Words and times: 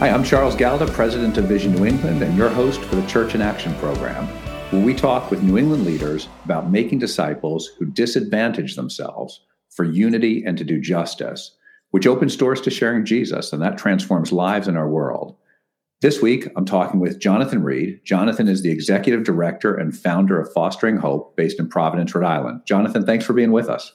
Hi, 0.00 0.08
I'm 0.08 0.24
Charles 0.24 0.56
Galda, 0.56 0.90
President 0.94 1.36
of 1.36 1.44
Vision 1.44 1.74
New 1.74 1.84
England, 1.84 2.22
and 2.22 2.34
your 2.34 2.48
host 2.48 2.80
for 2.80 2.96
the 2.96 3.06
Church 3.06 3.34
in 3.34 3.42
Action 3.42 3.74
program, 3.74 4.26
where 4.70 4.82
we 4.82 4.94
talk 4.94 5.30
with 5.30 5.42
New 5.42 5.58
England 5.58 5.84
leaders 5.84 6.26
about 6.42 6.70
making 6.70 7.00
disciples 7.00 7.66
who 7.78 7.84
disadvantage 7.84 8.76
themselves 8.76 9.42
for 9.68 9.84
unity 9.84 10.42
and 10.42 10.56
to 10.56 10.64
do 10.64 10.80
justice, 10.80 11.54
which 11.90 12.06
opens 12.06 12.34
doors 12.34 12.62
to 12.62 12.70
sharing 12.70 13.04
Jesus, 13.04 13.52
and 13.52 13.60
that 13.60 13.76
transforms 13.76 14.32
lives 14.32 14.68
in 14.68 14.74
our 14.78 14.88
world. 14.88 15.36
This 16.00 16.22
week, 16.22 16.48
I'm 16.56 16.64
talking 16.64 16.98
with 16.98 17.20
Jonathan 17.20 17.62
Reid. 17.62 18.00
Jonathan 18.02 18.48
is 18.48 18.62
the 18.62 18.70
executive 18.70 19.24
director 19.24 19.74
and 19.74 19.94
founder 19.94 20.40
of 20.40 20.50
Fostering 20.54 20.96
Hope 20.96 21.36
based 21.36 21.60
in 21.60 21.68
Providence, 21.68 22.14
Rhode 22.14 22.24
Island. 22.24 22.62
Jonathan, 22.64 23.04
thanks 23.04 23.26
for 23.26 23.34
being 23.34 23.52
with 23.52 23.68
us. 23.68 23.92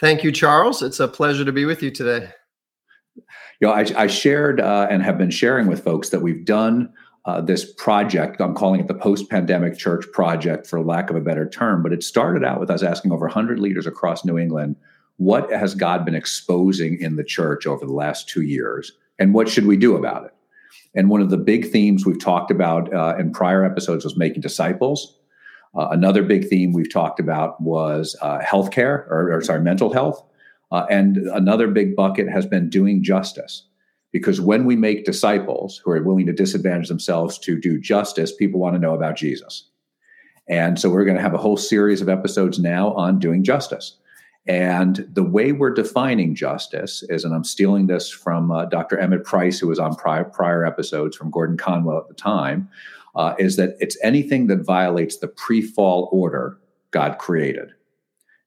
Thank 0.00 0.22
you, 0.22 0.32
Charles. 0.32 0.82
It's 0.82 1.00
a 1.00 1.08
pleasure 1.08 1.46
to 1.46 1.52
be 1.52 1.64
with 1.64 1.82
you 1.82 1.90
today 1.90 2.28
you 3.16 3.22
know, 3.60 3.72
I, 3.72 3.86
I 3.96 4.06
shared 4.06 4.60
uh, 4.60 4.86
and 4.90 5.02
have 5.02 5.18
been 5.18 5.30
sharing 5.30 5.66
with 5.66 5.84
folks 5.84 6.10
that 6.10 6.20
we've 6.20 6.44
done 6.44 6.92
uh, 7.26 7.40
this 7.40 7.70
project. 7.74 8.40
I'm 8.40 8.54
calling 8.54 8.80
it 8.80 8.88
the 8.88 8.94
Post 8.94 9.28
Pandemic 9.28 9.76
Church 9.76 10.06
Project, 10.12 10.66
for 10.66 10.80
lack 10.82 11.10
of 11.10 11.16
a 11.16 11.20
better 11.20 11.48
term. 11.48 11.82
But 11.82 11.92
it 11.92 12.02
started 12.02 12.44
out 12.44 12.60
with 12.60 12.70
us 12.70 12.82
asking 12.82 13.12
over 13.12 13.26
100 13.26 13.58
leaders 13.58 13.86
across 13.86 14.24
New 14.24 14.38
England, 14.38 14.76
what 15.16 15.52
has 15.52 15.74
God 15.74 16.04
been 16.04 16.14
exposing 16.14 16.98
in 17.00 17.16
the 17.16 17.24
church 17.24 17.66
over 17.66 17.84
the 17.84 17.92
last 17.92 18.28
two 18.28 18.40
years, 18.40 18.92
and 19.18 19.34
what 19.34 19.48
should 19.48 19.66
we 19.66 19.76
do 19.76 19.96
about 19.96 20.24
it? 20.24 20.34
And 20.94 21.10
one 21.10 21.20
of 21.20 21.30
the 21.30 21.36
big 21.36 21.70
themes 21.70 22.06
we've 22.06 22.18
talked 22.18 22.50
about 22.50 22.92
uh, 22.92 23.16
in 23.18 23.32
prior 23.32 23.64
episodes 23.64 24.04
was 24.04 24.16
making 24.16 24.40
disciples. 24.40 25.18
Uh, 25.76 25.88
another 25.90 26.22
big 26.22 26.48
theme 26.48 26.72
we've 26.72 26.92
talked 26.92 27.20
about 27.20 27.60
was 27.60 28.16
uh, 28.22 28.38
healthcare, 28.38 29.06
or, 29.08 29.32
or 29.32 29.42
sorry, 29.42 29.60
mental 29.60 29.92
health. 29.92 30.24
Uh, 30.70 30.86
and 30.90 31.16
another 31.16 31.68
big 31.68 31.96
bucket 31.96 32.28
has 32.28 32.46
been 32.46 32.68
doing 32.68 33.02
justice. 33.02 33.64
Because 34.12 34.40
when 34.40 34.64
we 34.64 34.74
make 34.74 35.04
disciples 35.04 35.80
who 35.84 35.92
are 35.92 36.02
willing 36.02 36.26
to 36.26 36.32
disadvantage 36.32 36.88
themselves 36.88 37.38
to 37.40 37.58
do 37.58 37.78
justice, 37.78 38.34
people 38.34 38.60
want 38.60 38.74
to 38.74 38.80
know 38.80 38.94
about 38.94 39.16
Jesus. 39.16 39.68
And 40.48 40.80
so 40.80 40.90
we're 40.90 41.04
going 41.04 41.16
to 41.16 41.22
have 41.22 41.34
a 41.34 41.38
whole 41.38 41.56
series 41.56 42.00
of 42.00 42.08
episodes 42.08 42.58
now 42.58 42.92
on 42.94 43.20
doing 43.20 43.44
justice. 43.44 43.96
And 44.46 45.06
the 45.12 45.22
way 45.22 45.52
we're 45.52 45.72
defining 45.72 46.34
justice 46.34 47.04
is, 47.08 47.24
and 47.24 47.34
I'm 47.34 47.44
stealing 47.44 47.86
this 47.86 48.10
from 48.10 48.50
uh, 48.50 48.64
Dr. 48.64 48.98
Emmett 48.98 49.24
Price, 49.24 49.60
who 49.60 49.68
was 49.68 49.78
on 49.78 49.94
prior, 49.94 50.24
prior 50.24 50.64
episodes 50.64 51.16
from 51.16 51.30
Gordon 51.30 51.56
Conwell 51.56 51.98
at 51.98 52.08
the 52.08 52.14
time, 52.14 52.68
uh, 53.14 53.34
is 53.38 53.56
that 53.56 53.76
it's 53.80 53.98
anything 54.02 54.46
that 54.48 54.64
violates 54.64 55.18
the 55.18 55.28
pre 55.28 55.62
fall 55.62 56.08
order 56.10 56.58
God 56.90 57.18
created. 57.18 57.72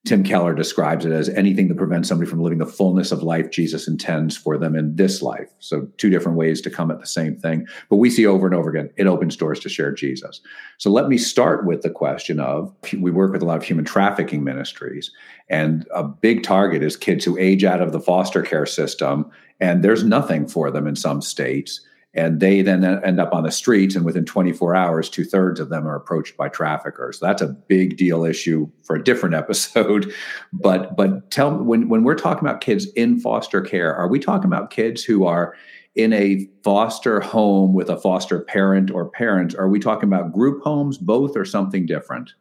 Tim 0.05 0.21
Keller 0.21 0.53
describes 0.53 1.05
it 1.05 1.13
as 1.13 1.29
anything 1.29 1.69
that 1.69 1.77
prevents 1.77 2.09
somebody 2.09 2.29
from 2.29 2.41
living 2.41 2.57
the 2.57 2.65
fullness 2.65 3.13
of 3.13 3.23
life 3.23 3.49
Jesus 3.51 3.87
intends 3.87 4.35
for 4.35 4.57
them 4.57 4.75
in 4.75 4.97
this 4.97 5.21
life. 5.21 5.49
So, 5.59 5.87
two 5.95 6.09
different 6.09 6.37
ways 6.37 6.59
to 6.61 6.69
come 6.69 6.91
at 6.91 6.99
the 6.99 7.07
same 7.07 7.37
thing. 7.37 7.65
But 7.89 7.95
we 7.97 8.09
see 8.09 8.25
over 8.25 8.45
and 8.45 8.53
over 8.53 8.69
again, 8.69 8.89
it 8.97 9.07
opens 9.07 9.37
doors 9.37 9.61
to 9.61 9.69
share 9.69 9.93
Jesus. 9.93 10.41
So, 10.77 10.89
let 10.89 11.07
me 11.07 11.17
start 11.17 11.65
with 11.65 11.83
the 11.83 11.89
question 11.89 12.41
of 12.41 12.75
we 12.99 13.11
work 13.11 13.31
with 13.31 13.41
a 13.41 13.45
lot 13.45 13.55
of 13.57 13.63
human 13.63 13.85
trafficking 13.85 14.43
ministries, 14.43 15.09
and 15.47 15.87
a 15.93 16.03
big 16.03 16.43
target 16.43 16.83
is 16.83 16.97
kids 16.97 17.23
who 17.23 17.37
age 17.37 17.63
out 17.63 17.81
of 17.81 17.93
the 17.93 18.01
foster 18.01 18.41
care 18.41 18.65
system, 18.65 19.31
and 19.61 19.85
there's 19.85 20.03
nothing 20.03 20.49
for 20.49 20.69
them 20.69 20.85
in 20.85 20.97
some 20.97 21.21
states 21.21 21.79
and 22.13 22.39
they 22.39 22.61
then 22.61 22.83
end 22.83 23.19
up 23.19 23.33
on 23.33 23.43
the 23.43 23.51
streets 23.51 23.95
and 23.95 24.05
within 24.05 24.25
24 24.25 24.75
hours 24.75 25.09
two-thirds 25.09 25.59
of 25.59 25.69
them 25.69 25.87
are 25.87 25.95
approached 25.95 26.37
by 26.37 26.47
traffickers. 26.47 27.19
That's 27.19 27.41
a 27.41 27.47
big 27.47 27.97
deal 27.97 28.23
issue 28.23 28.69
for 28.83 28.95
a 28.95 29.03
different 29.03 29.35
episode. 29.43 30.13
But 30.51 30.95
but 30.95 31.31
tell 31.31 31.55
when, 31.55 31.89
when 31.89 32.03
we're 32.03 32.15
talking 32.15 32.47
about 32.47 32.61
kids 32.61 32.85
in 32.93 33.19
foster 33.19 33.61
care 33.61 33.93
are 33.95 34.07
we 34.07 34.19
talking 34.19 34.45
about 34.45 34.69
kids 34.69 35.03
who 35.03 35.25
are 35.25 35.55
in 35.95 36.11
a 36.13 36.47
foster 36.63 37.19
home 37.19 37.73
with 37.73 37.89
a 37.89 37.97
foster 37.97 38.41
parent 38.41 38.91
or 38.91 39.09
parents? 39.09 39.55
Are 39.55 39.69
we 39.69 39.79
talking 39.79 40.09
about 40.09 40.33
group 40.33 40.63
homes 40.63 40.97
both 40.97 41.35
or 41.35 41.45
something 41.45 41.85
different? 41.85 42.31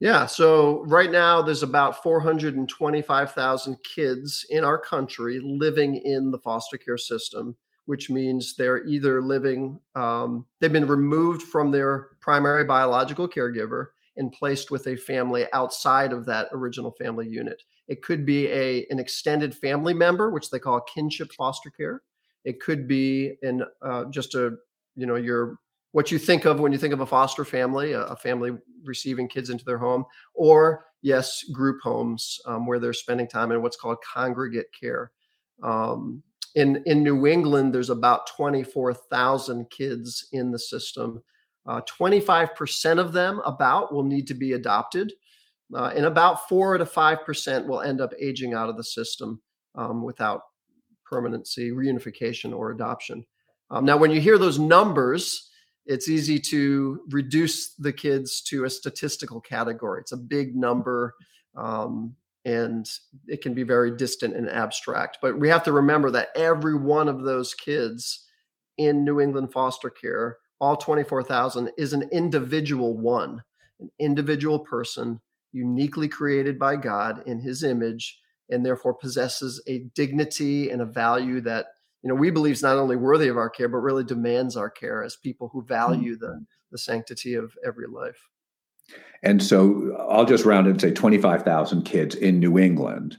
Yeah, 0.00 0.26
so 0.26 0.84
right 0.84 1.10
now 1.10 1.42
there's 1.42 1.64
about 1.64 2.04
425,000 2.04 3.76
kids 3.82 4.46
in 4.48 4.62
our 4.62 4.78
country 4.78 5.40
living 5.42 5.96
in 5.96 6.30
the 6.30 6.38
foster 6.38 6.78
care 6.78 6.96
system 6.96 7.56
which 7.88 8.10
means 8.10 8.54
they're 8.54 8.86
either 8.86 9.22
living, 9.22 9.80
um, 9.94 10.44
they've 10.60 10.74
been 10.74 10.86
removed 10.86 11.40
from 11.40 11.70
their 11.70 12.08
primary 12.20 12.62
biological 12.62 13.26
caregiver 13.26 13.86
and 14.18 14.30
placed 14.30 14.70
with 14.70 14.86
a 14.88 14.94
family 14.94 15.46
outside 15.54 16.12
of 16.12 16.26
that 16.26 16.48
original 16.52 16.90
family 16.90 17.26
unit. 17.26 17.62
It 17.86 18.02
could 18.02 18.26
be 18.26 18.46
a 18.48 18.86
an 18.90 18.98
extended 18.98 19.56
family 19.56 19.94
member, 19.94 20.30
which 20.30 20.50
they 20.50 20.58
call 20.58 20.82
kinship 20.82 21.32
foster 21.32 21.70
care. 21.70 22.02
It 22.44 22.60
could 22.60 22.86
be 22.86 23.38
in 23.40 23.62
uh, 23.80 24.04
just 24.10 24.34
a 24.34 24.58
you 24.94 25.06
know 25.06 25.16
your 25.16 25.56
what 25.92 26.12
you 26.12 26.18
think 26.18 26.44
of 26.44 26.60
when 26.60 26.72
you 26.72 26.78
think 26.78 26.92
of 26.92 27.00
a 27.00 27.06
foster 27.06 27.42
family, 27.42 27.92
a, 27.92 28.02
a 28.02 28.16
family 28.16 28.50
receiving 28.84 29.28
kids 29.28 29.48
into 29.48 29.64
their 29.64 29.78
home, 29.78 30.04
or 30.34 30.84
yes, 31.00 31.42
group 31.54 31.80
homes 31.82 32.38
um, 32.44 32.66
where 32.66 32.78
they're 32.78 32.92
spending 32.92 33.26
time 33.26 33.50
in 33.50 33.62
what's 33.62 33.78
called 33.78 33.96
congregate 34.14 34.68
care. 34.78 35.10
Um, 35.62 36.22
in 36.58 36.82
in 36.86 37.04
New 37.04 37.26
England, 37.26 37.72
there's 37.72 37.90
about 37.90 38.26
24,000 38.26 39.70
kids 39.70 40.28
in 40.32 40.50
the 40.50 40.58
system. 40.58 41.22
Uh, 41.66 41.80
25% 41.82 42.98
of 42.98 43.12
them, 43.12 43.40
about, 43.44 43.92
will 43.92 44.02
need 44.02 44.26
to 44.26 44.34
be 44.34 44.54
adopted, 44.54 45.12
uh, 45.74 45.92
and 45.94 46.06
about 46.06 46.48
four 46.48 46.76
to 46.78 46.86
five 46.86 47.24
percent 47.24 47.66
will 47.66 47.82
end 47.82 48.00
up 48.00 48.12
aging 48.20 48.54
out 48.54 48.68
of 48.68 48.76
the 48.76 48.84
system 48.84 49.40
um, 49.74 50.02
without 50.02 50.42
permanency, 51.04 51.70
reunification, 51.70 52.56
or 52.56 52.70
adoption. 52.72 53.24
Um, 53.70 53.84
now, 53.84 53.96
when 53.96 54.10
you 54.10 54.20
hear 54.20 54.38
those 54.38 54.58
numbers, 54.58 55.50
it's 55.86 56.08
easy 56.08 56.40
to 56.40 57.02
reduce 57.10 57.74
the 57.74 57.92
kids 57.92 58.40
to 58.42 58.64
a 58.64 58.70
statistical 58.70 59.40
category. 59.40 60.00
It's 60.00 60.12
a 60.12 60.16
big 60.16 60.56
number. 60.56 61.14
Um, 61.54 62.16
and 62.44 62.88
it 63.26 63.42
can 63.42 63.54
be 63.54 63.62
very 63.62 63.96
distant 63.96 64.34
and 64.34 64.48
abstract. 64.48 65.18
But 65.20 65.38
we 65.38 65.48
have 65.48 65.64
to 65.64 65.72
remember 65.72 66.10
that 66.12 66.28
every 66.34 66.74
one 66.74 67.08
of 67.08 67.22
those 67.22 67.54
kids 67.54 68.26
in 68.76 69.04
New 69.04 69.20
England 69.20 69.52
foster 69.52 69.90
care, 69.90 70.38
all 70.60 70.76
24,000, 70.76 71.70
is 71.76 71.92
an 71.92 72.08
individual 72.12 72.96
one, 72.96 73.42
an 73.80 73.90
individual 73.98 74.60
person 74.60 75.20
uniquely 75.52 76.08
created 76.08 76.58
by 76.58 76.76
God 76.76 77.22
in 77.26 77.40
his 77.40 77.62
image 77.62 78.18
and 78.50 78.64
therefore 78.64 78.94
possesses 78.94 79.62
a 79.66 79.80
dignity 79.94 80.70
and 80.70 80.80
a 80.82 80.86
value 80.86 81.40
that 81.40 81.66
you 82.02 82.08
know 82.08 82.14
we 82.14 82.30
believe 82.30 82.54
is 82.54 82.62
not 82.62 82.76
only 82.76 82.96
worthy 82.96 83.28
of 83.28 83.36
our 83.36 83.50
care 83.50 83.68
but 83.68 83.78
really 83.78 84.04
demands 84.04 84.56
our 84.56 84.70
care 84.70 85.02
as 85.02 85.16
people 85.16 85.48
who 85.48 85.62
value 85.64 86.16
the 86.16 86.26
mm-hmm. 86.26 86.42
the 86.70 86.78
sanctity 86.78 87.34
of 87.34 87.52
every 87.64 87.86
life 87.86 88.28
and 89.22 89.42
so 89.42 89.94
uh, 89.98 90.06
I'll 90.06 90.24
just 90.24 90.44
round 90.44 90.66
it 90.66 90.70
and 90.70 90.80
say 90.80 90.92
25,000 90.92 91.82
kids 91.82 92.14
in 92.14 92.38
New 92.40 92.58
England 92.58 93.16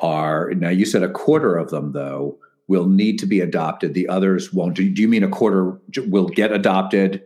are 0.00 0.50
now 0.54 0.70
you 0.70 0.86
said 0.86 1.02
a 1.02 1.10
quarter 1.10 1.56
of 1.56 1.70
them 1.70 1.92
though 1.92 2.38
will 2.70 2.86
need 2.86 3.18
to 3.18 3.26
be 3.26 3.40
adopted. 3.40 3.94
The 3.94 4.08
others 4.08 4.52
won't. 4.52 4.76
Do, 4.76 4.84
you 4.84 5.08
mean 5.08 5.24
a 5.24 5.28
quarter 5.28 5.80
will 6.06 6.28
get 6.28 6.52
adopted 6.52 7.20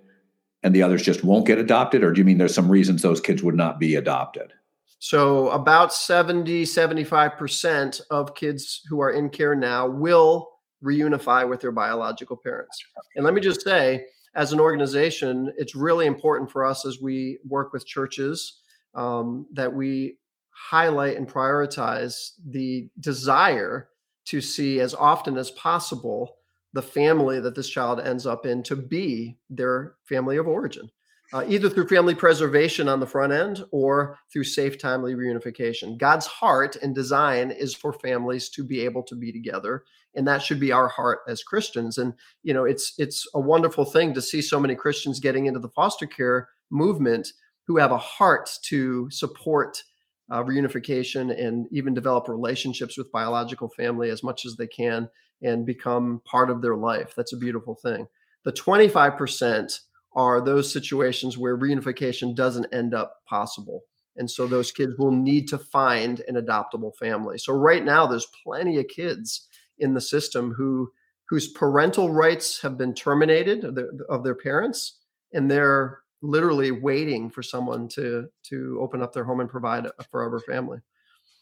and 0.62 0.74
the 0.74 0.82
others 0.82 1.02
just 1.02 1.22
won't 1.22 1.46
get 1.46 1.58
adopted? 1.58 2.02
Or 2.02 2.12
do 2.12 2.18
you 2.18 2.24
mean 2.24 2.38
there's 2.38 2.54
some 2.54 2.70
reasons 2.70 3.02
those 3.02 3.20
kids 3.20 3.42
would 3.42 3.54
not 3.54 3.78
be 3.78 3.94
adopted? 3.94 4.54
So 5.00 5.50
about 5.50 5.92
70 5.92 6.64
75% 6.64 8.00
of 8.10 8.34
kids 8.34 8.80
who 8.88 9.02
are 9.02 9.10
in 9.10 9.28
care 9.28 9.54
now 9.54 9.86
will 9.86 10.50
reunify 10.82 11.46
with 11.46 11.60
their 11.60 11.72
biological 11.72 12.38
parents. 12.38 12.82
And 13.14 13.22
let 13.22 13.34
me 13.34 13.42
just 13.42 13.60
say 13.60 14.06
as 14.34 14.52
an 14.52 14.60
organization, 14.60 15.52
it's 15.56 15.74
really 15.74 16.06
important 16.06 16.50
for 16.50 16.64
us 16.64 16.84
as 16.84 17.00
we 17.00 17.38
work 17.46 17.72
with 17.72 17.86
churches 17.86 18.60
um, 18.94 19.46
that 19.52 19.72
we 19.72 20.18
highlight 20.50 21.16
and 21.16 21.28
prioritize 21.28 22.30
the 22.48 22.88
desire 23.00 23.88
to 24.26 24.40
see 24.40 24.80
as 24.80 24.94
often 24.94 25.36
as 25.36 25.50
possible 25.52 26.36
the 26.72 26.82
family 26.82 27.38
that 27.40 27.54
this 27.54 27.68
child 27.68 28.00
ends 28.00 28.26
up 28.26 28.46
in 28.46 28.62
to 28.64 28.74
be 28.74 29.36
their 29.48 29.94
family 30.04 30.36
of 30.36 30.48
origin, 30.48 30.90
uh, 31.32 31.44
either 31.48 31.68
through 31.68 31.88
family 31.88 32.14
preservation 32.14 32.88
on 32.88 33.00
the 33.00 33.06
front 33.06 33.32
end 33.32 33.64
or 33.70 34.18
through 34.32 34.44
safe, 34.44 34.78
timely 34.78 35.14
reunification. 35.14 35.98
God's 35.98 36.26
heart 36.26 36.76
and 36.76 36.94
design 36.94 37.50
is 37.50 37.74
for 37.74 37.92
families 37.92 38.48
to 38.50 38.62
be 38.62 38.80
able 38.80 39.02
to 39.04 39.16
be 39.16 39.32
together 39.32 39.84
and 40.14 40.26
that 40.26 40.42
should 40.42 40.60
be 40.60 40.72
our 40.72 40.88
heart 40.88 41.20
as 41.28 41.42
Christians. 41.42 41.98
And 41.98 42.14
you 42.42 42.54
know, 42.54 42.64
it's 42.64 42.94
it's 42.98 43.26
a 43.34 43.40
wonderful 43.40 43.84
thing 43.84 44.14
to 44.14 44.22
see 44.22 44.40
so 44.40 44.60
many 44.60 44.74
Christians 44.74 45.20
getting 45.20 45.46
into 45.46 45.60
the 45.60 45.68
foster 45.68 46.06
care 46.06 46.48
movement 46.70 47.28
who 47.66 47.76
have 47.78 47.92
a 47.92 47.98
heart 47.98 48.50
to 48.62 49.08
support 49.10 49.82
uh, 50.30 50.42
reunification 50.42 51.38
and 51.38 51.66
even 51.70 51.94
develop 51.94 52.28
relationships 52.28 52.96
with 52.96 53.12
biological 53.12 53.68
family 53.68 54.10
as 54.10 54.22
much 54.22 54.44
as 54.44 54.56
they 54.56 54.66
can 54.66 55.08
and 55.42 55.66
become 55.66 56.20
part 56.24 56.50
of 56.50 56.62
their 56.62 56.76
life. 56.76 57.14
That's 57.16 57.32
a 57.32 57.38
beautiful 57.38 57.74
thing. 57.74 58.06
The 58.44 58.52
25% 58.52 59.80
are 60.14 60.40
those 60.40 60.72
situations 60.72 61.36
where 61.36 61.58
reunification 61.58 62.34
doesn't 62.34 62.72
end 62.72 62.94
up 62.94 63.16
possible. 63.26 63.82
And 64.16 64.30
so 64.30 64.46
those 64.46 64.70
kids 64.70 64.94
will 64.96 65.10
need 65.10 65.48
to 65.48 65.58
find 65.58 66.20
an 66.28 66.36
adoptable 66.36 66.94
family. 66.96 67.38
So 67.38 67.52
right 67.52 67.84
now, 67.84 68.06
there's 68.06 68.28
plenty 68.44 68.78
of 68.78 68.86
kids 68.88 69.48
in 69.78 69.94
the 69.94 70.00
system 70.00 70.52
who 70.52 70.92
whose 71.28 71.48
parental 71.48 72.10
rights 72.10 72.60
have 72.60 72.76
been 72.76 72.94
terminated 72.94 73.64
of 73.64 73.74
their, 73.74 73.88
of 74.08 74.24
their 74.24 74.34
parents, 74.34 74.98
and 75.32 75.50
they're 75.50 76.00
literally 76.22 76.70
waiting 76.70 77.30
for 77.30 77.42
someone 77.42 77.88
to 77.88 78.28
to 78.44 78.78
open 78.80 79.02
up 79.02 79.12
their 79.12 79.24
home 79.24 79.40
and 79.40 79.50
provide 79.50 79.86
a 79.86 80.04
forever 80.04 80.38
family. 80.38 80.78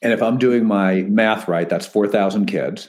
And 0.02 0.12
if 0.12 0.22
I'm 0.22 0.38
doing 0.38 0.64
my 0.66 1.02
math 1.02 1.46
right, 1.46 1.68
that's 1.68 1.86
4,000 1.86 2.46
kids, 2.46 2.88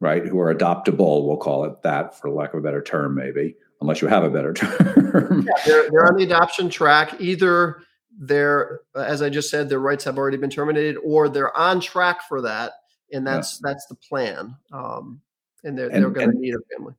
right, 0.00 0.24
who 0.24 0.40
are 0.40 0.54
adoptable, 0.54 1.26
we'll 1.26 1.36
call 1.36 1.64
it 1.66 1.82
that 1.82 2.18
for 2.18 2.30
lack 2.30 2.54
of 2.54 2.60
a 2.60 2.62
better 2.62 2.82
term, 2.82 3.14
maybe, 3.14 3.56
unless 3.84 4.00
you 4.00 4.08
have 4.08 4.24
a 4.24 4.30
better 4.30 4.52
term. 4.54 5.46
yeah, 5.46 5.52
they're, 5.66 5.90
they're 5.90 6.06
on 6.06 6.16
the 6.16 6.24
adoption 6.24 6.70
track. 6.70 7.20
Either 7.20 7.82
they're, 8.18 8.80
as 8.94 9.22
I 9.22 9.28
just 9.28 9.50
said, 9.50 9.68
their 9.68 9.80
rights 9.80 10.04
have 10.04 10.18
already 10.18 10.38
been 10.38 10.50
terminated, 10.50 10.96
or 11.04 11.28
they're 11.28 11.56
on 11.56 11.80
track 11.80 12.22
for 12.28 12.40
that. 12.42 12.72
And 13.12 13.26
that's 13.26 13.60
yeah. 13.62 13.70
that's 13.70 13.86
the 13.86 13.94
plan. 13.94 14.56
Um, 14.72 15.20
and 15.62 15.78
they're, 15.78 15.88
and, 15.88 16.02
they're 16.02 16.10
going 16.10 16.32
to 16.32 16.38
need 16.38 16.54
a 16.54 16.58
family. 16.76 16.94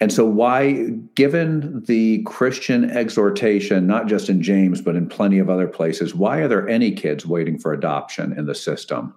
And 0.00 0.12
so, 0.12 0.24
why, 0.24 0.90
given 1.14 1.82
the 1.84 2.22
Christian 2.24 2.90
exhortation, 2.90 3.86
not 3.86 4.06
just 4.06 4.28
in 4.28 4.42
James, 4.42 4.80
but 4.80 4.96
in 4.96 5.08
plenty 5.08 5.38
of 5.38 5.48
other 5.48 5.68
places, 5.68 6.14
why 6.14 6.38
are 6.38 6.48
there 6.48 6.68
any 6.68 6.90
kids 6.90 7.26
waiting 7.26 7.58
for 7.58 7.72
adoption 7.72 8.36
in 8.36 8.46
the 8.46 8.54
system? 8.54 9.14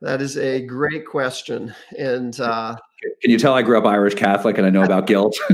That 0.00 0.20
is 0.20 0.36
a 0.36 0.60
great 0.62 1.06
question. 1.06 1.74
And 1.98 2.38
uh, 2.40 2.76
can 3.20 3.30
you 3.30 3.38
tell 3.38 3.54
I 3.54 3.62
grew 3.62 3.78
up 3.78 3.84
Irish 3.84 4.14
Catholic 4.14 4.58
and 4.58 4.66
I 4.66 4.70
know 4.70 4.82
about 4.82 5.06
guilt? 5.06 5.38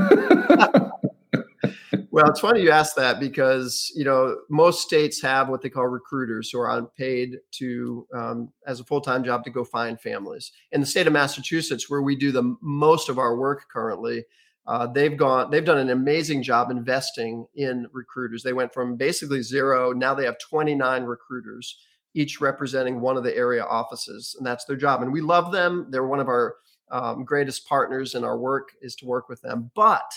well, 2.11 2.29
it's 2.29 2.41
funny 2.41 2.63
you 2.63 2.71
ask 2.71 2.95
that 2.97 3.19
because 3.21 3.91
you 3.95 4.05
know 4.05 4.37
most 4.49 4.83
states 4.83 5.21
have 5.23 5.49
what 5.49 5.63
they 5.63 5.71
call 5.71 5.87
recruiters 5.87 6.51
who 6.51 6.61
are 6.61 6.87
paid 6.97 7.39
to 7.53 8.07
um, 8.15 8.53
as 8.67 8.81
a 8.81 8.85
full 8.85 9.01
time 9.01 9.25
job 9.25 9.45
to 9.45 9.51
go 9.51 9.65
find 9.65 10.01
families. 10.01 10.53
In 10.73 10.81
the 10.81 10.87
state 10.87 11.07
of 11.07 11.13
Massachusetts, 11.13 11.91
where 11.91 12.03
we 12.03 12.17
do 12.17 12.33
the 12.33 12.57
most 12.61 13.09
of 13.09 13.19
our 13.19 13.37
work 13.37 13.65
currently, 13.73 14.25
uh, 14.67 14.87
they've 14.87 15.17
gone 15.17 15.51
they've 15.51 15.65
done 15.65 15.79
an 15.79 15.91
amazing 15.91 16.43
job 16.43 16.71
investing 16.71 17.47
in 17.57 17.87
recruiters. 17.93 18.43
They 18.43 18.53
went 18.53 18.73
from 18.73 18.97
basically 18.97 19.43
zero 19.43 19.93
now 19.93 20.15
they 20.15 20.25
have 20.25 20.39
29 20.39 21.05
recruiters 21.05 21.77
each 22.15 22.41
representing 22.41 23.01
one 23.01 23.17
of 23.17 23.25
the 23.25 23.35
area 23.35 23.65
offices, 23.65 24.37
and 24.37 24.47
that's 24.47 24.65
their 24.67 24.77
job. 24.77 25.03
And 25.03 25.13
we 25.13 25.23
love 25.23 25.51
them. 25.51 25.87
They're 25.91 26.07
one 26.07 26.21
of 26.21 26.29
our 26.29 26.57
um, 26.93 27.25
greatest 27.25 27.67
partners 27.67 28.15
in 28.15 28.23
our 28.23 28.39
work 28.39 28.73
is 28.81 28.95
to 28.97 29.07
work 29.07 29.29
with 29.29 29.41
them. 29.43 29.71
But 29.75 30.13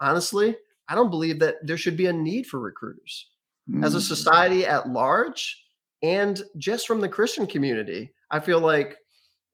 honestly, 0.00 0.56
I 0.88 0.94
don't 0.94 1.10
believe 1.10 1.38
that 1.40 1.56
there 1.62 1.76
should 1.76 1.96
be 1.96 2.06
a 2.06 2.12
need 2.12 2.46
for 2.46 2.58
recruiters 2.58 3.28
mm. 3.68 3.84
as 3.84 3.94
a 3.94 3.98
mm. 3.98 4.02
society 4.02 4.64
at 4.64 4.88
large, 4.88 5.64
and 6.02 6.42
just 6.56 6.86
from 6.86 7.00
the 7.00 7.08
Christian 7.08 7.46
community. 7.46 8.12
I 8.30 8.40
feel 8.40 8.60
like, 8.60 8.96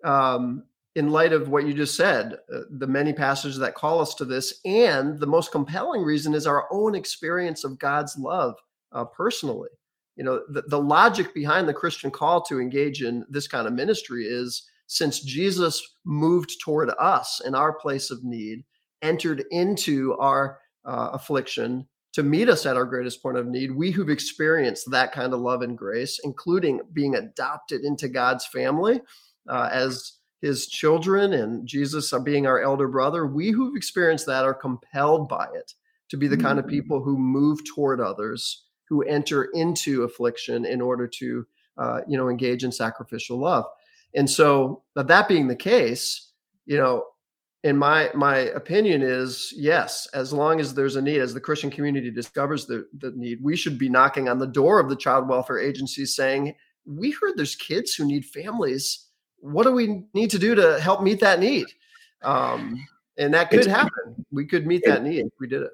um, 0.04 0.64
in 0.94 1.10
light 1.10 1.32
of 1.32 1.48
what 1.48 1.66
you 1.66 1.74
just 1.74 1.96
said, 1.96 2.38
uh, 2.54 2.60
the 2.70 2.86
many 2.86 3.12
passages 3.12 3.58
that 3.58 3.74
call 3.74 4.00
us 4.00 4.14
to 4.14 4.24
this, 4.24 4.60
and 4.64 5.18
the 5.18 5.26
most 5.26 5.50
compelling 5.50 6.02
reason 6.02 6.34
is 6.34 6.46
our 6.46 6.66
own 6.70 6.94
experience 6.94 7.64
of 7.64 7.78
God's 7.78 8.16
love 8.16 8.54
uh, 8.92 9.04
personally 9.04 9.68
you 10.16 10.24
know 10.24 10.42
the, 10.48 10.62
the 10.62 10.80
logic 10.80 11.32
behind 11.34 11.68
the 11.68 11.74
christian 11.74 12.10
call 12.10 12.42
to 12.42 12.58
engage 12.58 13.02
in 13.02 13.24
this 13.28 13.46
kind 13.46 13.66
of 13.66 13.72
ministry 13.72 14.24
is 14.24 14.62
since 14.86 15.20
jesus 15.20 15.82
moved 16.04 16.56
toward 16.60 16.90
us 16.98 17.40
in 17.44 17.54
our 17.54 17.72
place 17.72 18.10
of 18.10 18.24
need 18.24 18.64
entered 19.02 19.44
into 19.50 20.14
our 20.18 20.58
uh, 20.84 21.10
affliction 21.12 21.86
to 22.12 22.22
meet 22.22 22.48
us 22.48 22.64
at 22.64 22.76
our 22.76 22.84
greatest 22.84 23.22
point 23.22 23.36
of 23.36 23.46
need 23.46 23.70
we 23.70 23.90
who've 23.90 24.10
experienced 24.10 24.90
that 24.90 25.12
kind 25.12 25.32
of 25.34 25.40
love 25.40 25.62
and 25.62 25.76
grace 25.76 26.20
including 26.24 26.80
being 26.92 27.14
adopted 27.14 27.84
into 27.84 28.08
god's 28.08 28.46
family 28.46 29.00
uh, 29.48 29.68
as 29.72 30.12
his 30.40 30.66
children 30.66 31.32
and 31.32 31.66
jesus 31.66 32.12
being 32.24 32.46
our 32.46 32.62
elder 32.62 32.88
brother 32.88 33.26
we 33.26 33.50
who've 33.50 33.76
experienced 33.76 34.26
that 34.26 34.44
are 34.44 34.54
compelled 34.54 35.28
by 35.28 35.46
it 35.54 35.72
to 36.08 36.16
be 36.16 36.28
the 36.28 36.36
kind 36.36 36.58
of 36.58 36.66
mm. 36.66 36.70
people 36.70 37.02
who 37.02 37.18
move 37.18 37.58
toward 37.64 38.00
others 38.00 38.64
who 38.88 39.02
enter 39.02 39.44
into 39.54 40.04
affliction 40.04 40.64
in 40.64 40.80
order 40.80 41.06
to 41.06 41.44
uh, 41.78 42.00
you 42.08 42.16
know 42.16 42.28
engage 42.28 42.64
in 42.64 42.72
sacrificial 42.72 43.38
love 43.38 43.64
and 44.16 44.28
so 44.28 44.82
that 44.96 45.28
being 45.28 45.46
the 45.46 45.56
case 45.56 46.32
you 46.64 46.76
know 46.76 47.04
in 47.62 47.76
my 47.76 48.10
my 48.14 48.36
opinion 48.36 49.02
is 49.02 49.52
yes 49.56 50.08
as 50.14 50.32
long 50.32 50.60
as 50.60 50.74
there's 50.74 50.96
a 50.96 51.02
need 51.02 51.20
as 51.20 51.32
the 51.32 51.40
christian 51.40 51.70
community 51.70 52.10
discovers 52.10 52.66
the, 52.66 52.86
the 52.98 53.12
need 53.12 53.38
we 53.42 53.56
should 53.56 53.78
be 53.78 53.88
knocking 53.88 54.28
on 54.28 54.38
the 54.38 54.46
door 54.46 54.80
of 54.80 54.88
the 54.88 54.96
child 54.96 55.28
welfare 55.28 55.58
agencies 55.58 56.16
saying 56.16 56.54
we 56.86 57.10
heard 57.10 57.36
there's 57.36 57.56
kids 57.56 57.94
who 57.94 58.06
need 58.06 58.24
families. 58.24 59.06
What 59.38 59.64
do 59.64 59.72
we 59.72 60.04
need 60.14 60.30
to 60.30 60.38
do 60.38 60.54
to 60.54 60.80
help 60.80 61.02
meet 61.02 61.20
that 61.20 61.40
need? 61.40 61.66
Um, 62.22 62.86
and 63.18 63.34
that 63.34 63.50
could 63.50 63.66
happen. 63.66 64.24
We 64.30 64.46
could 64.46 64.66
meet 64.66 64.82
that 64.86 65.02
need 65.02 65.26
if 65.26 65.32
we 65.40 65.48
did 65.48 65.62
it. 65.62 65.72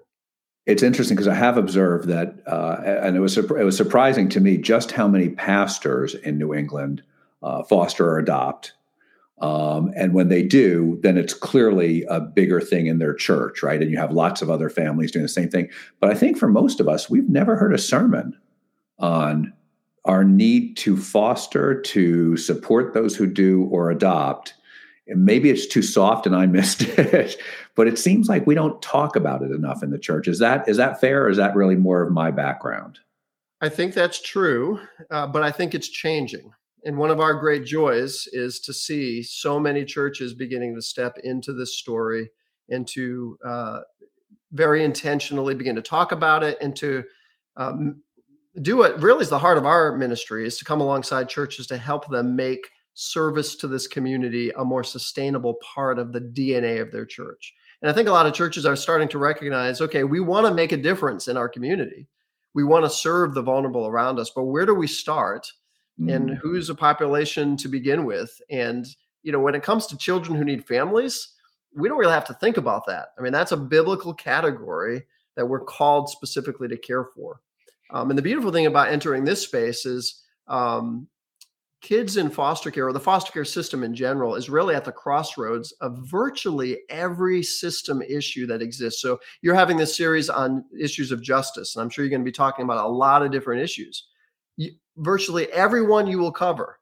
It's 0.65 0.83
interesting 0.83 1.17
because 1.17 1.29
I 1.29 1.35
have 1.35 1.57
observed 1.57 2.09
that, 2.09 2.37
uh, 2.47 2.81
and 2.85 3.17
it 3.17 3.21
was 3.21 3.37
it 3.37 3.51
was 3.51 3.77
surprising 3.77 4.29
to 4.31 4.41
me 4.41 4.57
just 4.57 4.93
how 4.93 5.09
many 5.09 5.31
pastors 5.31 6.15
in 6.15 6.39
New 6.39 6.55
England 6.55 7.03
uh, 7.43 7.63
foster 7.65 8.09
or 8.09 8.19
adopt, 8.19 8.73
um, 9.43 9.93
and 9.97 10.15
when 10.15 10.29
they 10.29 10.43
do, 10.43 11.01
then 11.03 11.19
it's 11.19 11.35
clearly 11.35 12.05
a 12.09 12.21
bigger 12.21 12.61
thing 12.61 12.87
in 12.87 12.99
their 12.99 13.13
church, 13.13 13.61
right? 13.61 13.83
And 13.83 13.91
you 13.91 13.99
have 13.99 14.13
lots 14.13 14.41
of 14.41 14.49
other 14.49 14.71
families 14.71 15.11
doing 15.11 15.25
the 15.25 15.29
same 15.29 15.49
thing. 15.51 15.69
But 15.99 16.11
I 16.11 16.15
think 16.15 16.39
for 16.39 16.47
most 16.47 16.79
of 16.79 16.89
us, 16.89 17.11
we've 17.11 17.29
never 17.29 17.57
heard 17.57 17.75
a 17.75 17.79
sermon 17.79 18.39
on 19.01 19.53
our 20.05 20.23
need 20.23 20.77
to 20.77 20.97
foster, 20.97 21.81
to 21.81 22.37
support 22.37 22.95
those 22.95 23.17
who 23.17 23.27
do 23.27 23.65
or 23.65 23.91
adopt, 23.91 24.55
And 25.09 25.25
maybe 25.25 25.51
it's 25.51 25.67
too 25.67 25.83
soft 25.83 26.27
and 26.27 26.37
I 26.37 26.47
missed 26.47 26.83
it, 26.99 27.37
but 27.75 27.89
it 27.89 27.99
seems 27.99 28.29
like 28.29 28.47
we 28.47 28.55
don't 28.55 28.81
talk 28.81 29.17
about 29.17 29.43
it 29.43 29.51
enough 29.51 29.83
in 29.83 29.91
the 29.91 29.99
church. 29.99 30.29
Is 30.29 30.39
that 30.39 30.69
is 30.69 30.77
that 30.77 31.01
fair, 31.01 31.25
or 31.25 31.29
is 31.29 31.37
that 31.37 31.57
really 31.57 31.77
more 31.77 32.03
of 32.03 32.13
my 32.13 32.31
background? 32.31 33.01
I 33.61 33.69
think 33.69 33.95
that's 33.95 34.21
true, 34.21 34.81
uh, 35.11 35.27
but 35.27 35.43
I 35.43 35.51
think 35.51 35.75
it's 35.75 35.89
changing. 35.89 36.53
And 36.85 36.99
one 36.99 37.11
of 37.11 37.21
our 37.21 37.35
great 37.35 37.65
joys 37.65 38.27
is 38.33 38.61
to 38.61 38.73
see 38.73 39.23
so 39.23 39.61
many 39.61 39.85
churches 39.85 40.35
beginning 40.35 40.75
to 40.75 40.83
step 40.83 41.19
into 41.23 41.53
this 41.53 41.79
story 41.79 42.31
and 42.71 42.87
to 42.89 43.39
uh, 43.45 43.81
very 44.53 44.85
intentionally 44.85 45.55
begin 45.55 45.77
to 45.77 45.83
talk 45.83 46.13
about 46.13 46.43
it 46.43 46.59
and 46.61 46.75
to 46.77 47.05
um, 47.57 48.03
do 48.61 48.77
what 48.77 49.01
really 49.01 49.23
is 49.23 49.31
the 49.31 49.39
heart 49.39 49.59
of 49.59 49.65
our 49.65 49.97
ministry 49.97 50.47
is 50.47 50.59
to 50.59 50.65
come 50.65 50.81
alongside 50.81 51.29
churches 51.29 51.67
to 51.67 51.77
help 51.77 52.09
them 52.09 52.37
make 52.37 52.69
service 52.95 53.57
to 53.57 53.67
this 53.67 53.87
community 53.87 54.51
a 54.59 54.65
more 54.65 54.85
sustainable 54.85 55.55
part 55.63 55.99
of 55.99 56.13
the 56.13 56.21
DNA 56.21 56.81
of 56.81 56.93
their 56.93 57.07
church. 57.07 57.55
And 57.81 57.91
I 57.91 57.95
think 57.95 58.09
a 58.09 58.13
lot 58.13 58.27
of 58.27 58.35
churches 58.35 58.67
are 58.67 58.77
starting 58.77 59.09
to 59.09 59.19
recognize 59.19 59.81
okay, 59.81 60.05
we 60.05 60.21
want 60.21 60.47
to 60.47 60.55
make 60.55 60.73
a 60.73 60.77
difference 60.77 61.29
in 61.29 61.37
our 61.37 61.49
community. 61.49 62.07
We 62.55 62.65
want 62.65 62.85
to 62.85 62.91
serve 62.91 63.33
the 63.33 63.43
vulnerable 63.43 63.87
around 63.87 64.19
us, 64.19 64.31
but 64.31 64.45
where 64.45 64.67
do 64.67 64.75
we 64.75 64.87
start? 64.87 65.51
Mm. 66.01 66.15
And 66.15 66.31
who's 66.37 66.71
a 66.71 66.75
population 66.75 67.57
to 67.59 67.69
begin 67.69 68.05
with? 68.05 68.41
And, 68.51 68.87
you 69.23 69.33
know, 69.33 69.41
when 69.41 69.55
it 69.55 69.63
comes 69.63 69.87
to 69.87 69.97
children 69.97 70.37
who 70.37 70.45
need 70.45 70.67
families, 70.67 71.35
we 71.75 71.89
don't 71.89 71.99
really 71.99 72.13
have 72.13 72.27
to 72.27 72.35
think 72.35 72.57
about 72.57 72.87
that. 72.87 73.09
I 73.19 73.23
mean, 73.23 73.33
that's 73.33 73.53
a 73.53 73.57
biblical 73.57 74.15
category 74.15 75.05
that 75.37 75.47
we're 75.47 75.65
called 75.65 76.09
specifically 76.11 76.69
to 76.69 76.77
care 76.77 77.07
for. 77.15 77.41
Um, 77.91 78.11
and 78.11 78.19
the 78.19 78.23
beautiful 78.23 78.53
thing 78.53 78.67
about 78.67 78.89
entering 78.89 79.25
this 79.25 79.43
space 79.43 79.87
is 79.87 80.23
um, 80.49 81.09
kids 81.83 82.17
in 82.17 82.31
foster 82.31 82.71
care 82.71 82.87
or 82.87 82.93
the 82.93 83.01
foster 83.01 83.33
care 83.33 83.45
system 83.45 83.83
in 83.83 83.95
general 83.95 84.35
is 84.35 84.49
really 84.49 84.75
at 84.75 84.85
the 84.85 84.93
crossroads 84.93 85.73
of 85.81 85.99
virtually 86.09 86.81
every 86.89 87.43
system 87.43 88.01
issue 88.03 88.47
that 88.47 88.63
exists. 88.63 89.03
So 89.03 89.19
you're 89.43 89.55
having 89.55 89.77
this 89.77 89.97
series 89.97 90.31
on 90.31 90.65
issues 90.79 91.11
of 91.11 91.23
justice, 91.23 91.75
and 91.75 91.83
I'm 91.83 91.91
sure 91.91 92.05
you're 92.05 92.11
going 92.11 92.23
to 92.23 92.25
be 92.25 92.33
talking 92.33 92.65
about 92.65 92.85
a 92.85 92.89
lot 92.89 93.23
of 93.23 93.33
different 93.33 93.63
issues. 93.63 94.09
Virtually 94.97 95.51
everyone 95.53 96.07
you 96.07 96.19
will 96.19 96.33
cover 96.33 96.79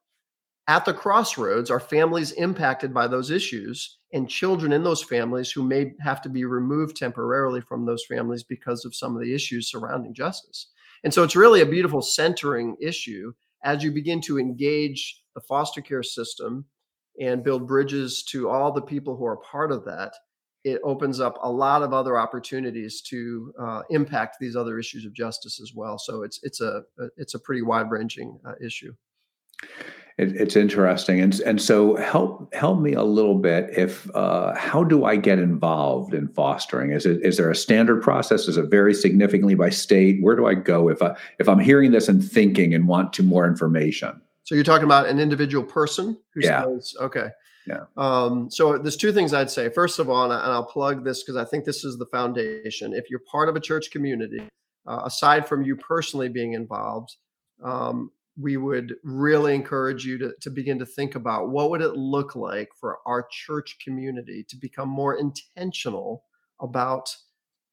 at 0.69 0.85
the 0.85 0.95
crossroads 0.95 1.71
are 1.71 1.81
families 1.81 2.33
impacted 2.33 2.95
by 2.95 3.07
those 3.07 3.31
issues 3.31 3.99
and 4.13 4.29
children 4.29 4.73
in 4.73 4.85
those 4.85 5.03
families 5.03 5.51
who 5.51 5.63
may 5.63 5.93
have 6.01 6.23
to 6.23 6.29
be 6.29 6.45
removed 6.45 6.97
temporarily 6.97 7.61
from 7.61 7.85
those 7.85 8.05
families 8.07 8.43
because 8.43 8.85
of 8.85 8.95
some 8.95 9.17
of 9.17 9.23
the 9.23 9.35
issues 9.35 9.71
surrounding 9.71 10.15
justice. 10.15 10.69
And 11.03 11.13
so 11.13 11.23
it's 11.23 11.37
really 11.37 11.61
a 11.61 11.67
beautiful 11.67 12.03
centering 12.03 12.77
issue 12.81 13.33
as 13.65 13.83
you 13.83 13.91
begin 13.91 14.21
to 14.23 14.39
engage 14.39 15.23
the 15.35 15.41
foster 15.41 15.81
care 15.81 16.03
system 16.03 16.65
and 17.21 17.45
build 17.45 17.67
bridges 17.67 18.23
to 18.25 18.49
all 18.49 18.73
the 18.73 18.83
people 18.83 19.17
who 19.17 19.27
are 19.27 19.39
part 19.39 19.73
of 19.73 19.85
that, 19.85 20.13
it 20.65 20.81
opens 20.85 21.21
up 21.21 21.39
a 21.43 21.51
lot 21.51 21.83
of 21.83 21.93
other 21.93 22.19
opportunities 22.19 23.01
to 23.03 23.53
uh, 23.59 23.83
impact 23.91 24.37
these 24.41 24.57
other 24.57 24.79
issues 24.79 25.05
of 25.05 25.13
justice 25.13 25.61
as 25.61 25.73
well. 25.75 25.99
So 25.99 26.23
it's 26.23 26.41
it's 26.43 26.61
a 26.61 26.83
it's 27.17 27.35
a 27.35 27.39
pretty 27.39 27.63
wide 27.63 27.91
ranging 27.91 28.39
uh, 28.47 28.53
issue. 28.61 28.95
It, 30.19 30.37
it's 30.37 30.57
interesting, 30.57 31.21
and 31.21 31.41
and 31.41 31.63
so 31.63 31.97
help 31.97 32.53
help 32.55 32.81
me 32.81 32.93
a 32.93 33.03
little 33.03 33.37
bit. 33.37 33.71
If 33.77 34.15
uh, 34.15 34.55
how 34.55 34.85
do 34.85 35.05
I 35.05 35.17
get 35.17 35.39
involved 35.39 36.13
in 36.13 36.29
fostering? 36.29 36.93
Is 36.93 37.07
it 37.07 37.23
is 37.23 37.39
there 37.39 37.51
a 37.51 37.57
standard 37.57 38.03
process? 38.03 38.47
Is 38.47 38.59
it 38.59 38.71
vary 38.71 38.93
significantly 38.93 39.55
by 39.55 39.71
state? 39.71 40.23
Where 40.23 40.37
do 40.37 40.47
I 40.47 40.55
go 40.55 40.89
if 40.91 41.01
I 41.01 41.17
if 41.39 41.49
I'm 41.49 41.61
hearing 41.61 41.93
this 41.93 42.09
and 42.09 42.23
thinking 42.23 42.75
and 42.75 42.87
want 42.87 43.15
to 43.15 43.23
more 43.23 43.47
information? 43.47 44.21
So 44.45 44.55
you're 44.55 44.65
talking 44.65 44.85
about 44.85 45.07
an 45.07 45.21
individual 45.21 45.65
person 45.65 46.19
who 46.35 46.41
yeah. 46.43 46.65
says, 46.65 46.95
okay. 47.01 47.29
Yeah. 47.67 47.85
Um, 47.97 48.51
so 48.51 48.79
there's 48.79 48.97
two 48.97 49.13
things 49.13 49.35
I'd 49.35 49.51
say. 49.51 49.69
First 49.69 49.99
of 49.99 50.09
all, 50.09 50.25
and, 50.25 50.33
I, 50.33 50.57
will 50.57 50.65
plug 50.65 51.05
this 51.05 51.23
because 51.23 51.37
I 51.37 51.45
think 51.45 51.65
this 51.65 51.85
is 51.85 51.99
the 51.99 52.07
foundation. 52.07 52.95
If 52.95 53.11
you're 53.11 53.21
part 53.31 53.49
of 53.49 53.57
a 53.57 53.61
church 53.61 53.91
community, 53.91 54.49
uh, 54.87 55.03
aside 55.05 55.47
from 55.47 55.63
you 55.63 55.77
personally 55.77 56.29
being 56.29 56.55
involved, 56.55 57.17
um, 57.63 58.11
we 58.41 58.57
would 58.57 58.95
really 59.05 59.55
encourage 59.55 60.07
you 60.07 60.17
to, 60.19 60.33
to 60.41 60.51
begin 60.51 60.79
to 60.79 60.87
think 60.87 61.15
about 61.15 61.51
what 61.51 61.71
would 61.71 61.83
it 61.83 61.97
look 61.97 62.35
like 62.35 62.71
for 62.79 62.99
our 63.07 63.27
church 63.31 63.77
community 63.85 64.45
to 64.49 64.57
become 64.57 64.89
more 64.89 65.17
intentional 65.17 66.25
about 66.61 67.15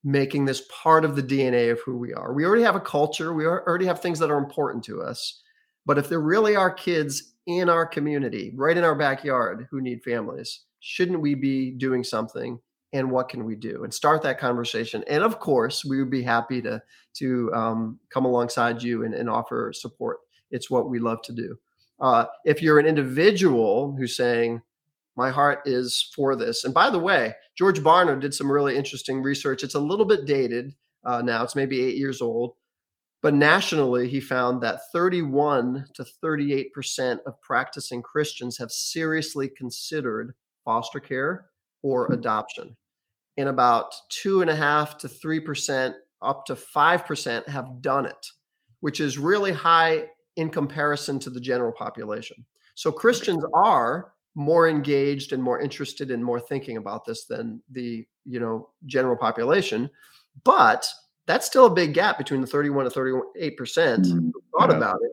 making 0.04 0.46
this 0.46 0.64
part 0.84 1.06
of 1.06 1.16
the 1.16 1.24
DNA 1.24 1.72
of 1.72 1.80
who 1.82 1.98
we 1.98 2.14
are. 2.14 2.34
We 2.34 2.46
already 2.46 2.64
have 2.64 2.76
a 2.76 2.82
culture, 2.82 3.34
we 3.34 3.46
already 3.46 3.86
have 3.86 4.02
things 4.02 4.20
that 4.20 4.32
are 4.32 4.38
important 4.38 4.84
to 4.86 5.02
us. 5.02 5.42
But 5.86 5.98
if 5.98 6.10
there 6.10 6.20
really 6.20 6.56
are 6.56 6.72
kids 6.72 7.34
in 7.48 7.70
our 7.70 7.86
community, 7.86 8.54
right 8.56 8.78
in 8.78 8.84
our 8.84 8.96
backyard, 8.96 9.68
who 9.72 9.82
need 9.82 10.04
families, 10.04 10.66
shouldn't 10.80 11.20
we 11.20 11.34
be 11.34 11.72
doing 11.72 12.04
something? 12.04 12.60
And 12.94 13.12
what 13.12 13.28
can 13.30 13.44
we 13.44 13.56
do? 13.56 13.84
And 13.84 13.94
start 13.94 14.22
that 14.22 14.40
conversation. 14.40 15.04
And 15.10 15.24
of 15.24 15.40
course, 15.40 15.84
we 15.84 16.00
would 16.00 16.12
be 16.12 16.24
happy 16.24 16.62
to 16.62 16.82
to 17.16 17.54
um, 17.54 18.00
come 18.14 18.26
alongside 18.26 18.82
you 18.82 19.04
and, 19.04 19.14
and 19.14 19.30
offer 19.30 19.74
support. 19.74 20.20
It's 20.52 20.70
what 20.70 20.90
we 20.90 21.00
love 21.00 21.22
to 21.24 21.34
do. 21.34 21.58
Uh, 22.00 22.26
if 22.46 22.62
you're 22.62 22.80
an 22.80 22.86
individual 22.86 23.96
who's 23.98 24.16
saying, 24.16 24.62
my 25.18 25.32
heart 25.32 25.62
is 25.66 26.12
for 26.16 26.36
this. 26.36 26.64
And 26.64 26.74
by 26.74 26.92
the 26.92 27.00
way, 27.00 27.34
George 27.58 27.80
Barna 27.80 28.20
did 28.20 28.34
some 28.34 28.52
really 28.52 28.78
interesting 28.78 29.22
research. 29.22 29.64
It's 29.64 29.74
a 29.74 29.80
little 29.80 30.06
bit 30.06 30.26
dated 30.26 30.76
uh, 31.04 31.22
now, 31.22 31.44
it's 31.44 31.56
maybe 31.56 31.82
eight 31.82 31.98
years 31.98 32.22
old. 32.22 32.54
But 33.28 33.34
nationally, 33.34 34.08
he 34.08 34.22
found 34.22 34.62
that 34.62 34.90
31 34.94 35.86
to 35.96 36.06
38% 36.24 37.20
of 37.26 37.42
practicing 37.42 38.02
Christians 38.02 38.58
have 38.58 38.72
seriously 38.72 39.50
considered 39.50 40.34
foster 40.64 41.02
care 41.02 41.48
or 41.84 42.08
hmm. 42.08 42.14
adoption. 42.14 42.78
And 43.36 43.50
about 43.50 43.94
two 44.08 44.40
and 44.40 44.50
a 44.50 44.56
half 44.56 44.98
to 45.00 45.10
3%, 45.10 45.94
up 46.22 46.46
to 46.46 46.56
5% 46.56 47.50
have 47.50 47.82
done 47.82 48.06
it, 48.06 48.28
which 48.80 49.02
is 49.02 49.18
really 49.18 49.52
high 49.52 50.06
in 50.38 50.50
comparison 50.50 51.20
to 51.20 51.30
the 51.30 51.42
general 51.42 51.74
population. 51.74 52.46
So 52.76 52.94
Christians 52.94 53.44
are 53.54 54.14
more 54.36 54.70
engaged 54.70 55.34
and 55.34 55.44
more 55.44 55.60
interested 55.60 56.12
and 56.12 56.24
more 56.24 56.40
thinking 56.40 56.78
about 56.78 57.04
this 57.04 57.26
than 57.26 57.62
the 57.72 58.08
you 58.24 58.40
know 58.40 58.70
general 58.86 59.18
population 59.18 59.90
but 60.44 60.88
that's 61.28 61.46
still 61.46 61.66
a 61.66 61.74
big 61.74 61.94
gap 61.94 62.18
between 62.18 62.42
the 62.42 62.48
31 62.48 62.86
to 62.86 62.90
38 62.90 63.58
percent 63.58 64.06
mm-hmm. 64.06 64.30
who 64.34 64.42
thought 64.58 64.72
yeah. 64.72 64.78
about 64.78 65.00
it 65.04 65.12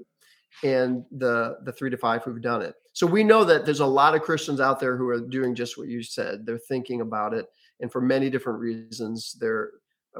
and 0.66 1.04
the 1.10 1.58
the 1.64 1.72
three 1.72 1.90
to 1.90 1.96
five 1.96 2.22
who've 2.22 2.40
done 2.40 2.62
it 2.62 2.74
so 2.92 3.06
we 3.06 3.24
know 3.24 3.44
that 3.44 3.64
there's 3.64 3.80
a 3.80 3.86
lot 3.86 4.14
of 4.14 4.22
christians 4.22 4.60
out 4.60 4.80
there 4.80 4.96
who 4.96 5.08
are 5.08 5.20
doing 5.20 5.54
just 5.54 5.76
what 5.76 5.88
you 5.88 6.02
said 6.02 6.46
they're 6.46 6.58
thinking 6.58 7.00
about 7.00 7.34
it 7.34 7.46
and 7.80 7.90
for 7.90 8.00
many 8.00 8.30
different 8.30 8.58
reasons 8.58 9.36
they're 9.40 9.70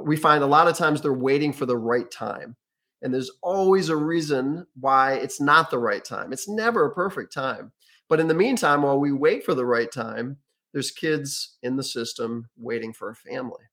we 0.00 0.16
find 0.16 0.42
a 0.42 0.46
lot 0.46 0.68
of 0.68 0.76
times 0.76 1.00
they're 1.00 1.12
waiting 1.12 1.52
for 1.52 1.66
the 1.66 1.76
right 1.76 2.10
time 2.10 2.56
and 3.02 3.12
there's 3.12 3.30
always 3.42 3.90
a 3.90 3.96
reason 3.96 4.66
why 4.80 5.14
it's 5.14 5.40
not 5.40 5.70
the 5.70 5.78
right 5.78 6.04
time 6.04 6.32
it's 6.32 6.48
never 6.48 6.86
a 6.86 6.94
perfect 6.94 7.32
time 7.32 7.72
but 8.08 8.20
in 8.20 8.28
the 8.28 8.34
meantime, 8.34 8.82
while 8.82 8.98
we 8.98 9.12
wait 9.12 9.44
for 9.44 9.54
the 9.54 9.64
right 9.64 9.90
time, 9.90 10.36
there's 10.72 10.90
kids 10.90 11.56
in 11.62 11.76
the 11.76 11.82
system 11.82 12.48
waiting 12.56 12.92
for 12.92 13.10
a 13.10 13.14
family. 13.14 13.64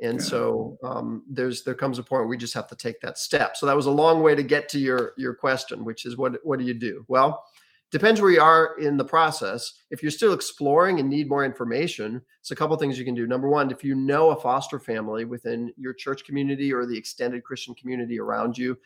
And 0.00 0.18
yeah. 0.18 0.24
so 0.24 0.78
um, 0.82 1.22
there's 1.28 1.62
there 1.62 1.74
comes 1.74 1.98
a 1.98 2.02
point 2.02 2.22
where 2.22 2.28
we 2.28 2.36
just 2.36 2.54
have 2.54 2.68
to 2.68 2.76
take 2.76 3.00
that 3.00 3.18
step. 3.18 3.56
So 3.56 3.66
that 3.66 3.76
was 3.76 3.86
a 3.86 3.90
long 3.90 4.22
way 4.22 4.34
to 4.34 4.42
get 4.42 4.68
to 4.70 4.78
your 4.78 5.12
your 5.16 5.34
question, 5.34 5.84
which 5.84 6.04
is 6.06 6.16
what 6.16 6.38
what 6.44 6.58
do 6.58 6.64
you 6.64 6.74
do? 6.74 7.04
Well, 7.08 7.44
depends 7.90 8.20
where 8.20 8.30
you 8.30 8.40
are 8.40 8.78
in 8.78 8.96
the 8.96 9.04
process. 9.04 9.74
If 9.90 10.02
you're 10.02 10.10
still 10.10 10.32
exploring 10.32 10.98
and 10.98 11.08
need 11.08 11.28
more 11.28 11.44
information, 11.44 12.20
it's 12.40 12.50
a 12.50 12.56
couple 12.56 12.76
things 12.76 12.98
you 12.98 13.04
can 13.04 13.14
do. 13.14 13.26
Number 13.26 13.48
one, 13.48 13.70
if 13.70 13.84
you 13.84 13.94
know 13.94 14.30
a 14.30 14.40
foster 14.40 14.80
family 14.80 15.24
within 15.24 15.72
your 15.76 15.92
church 15.92 16.24
community 16.24 16.72
or 16.72 16.86
the 16.86 16.96
extended 16.96 17.44
Christian 17.44 17.74
community 17.74 18.18
around 18.18 18.58
you, 18.58 18.76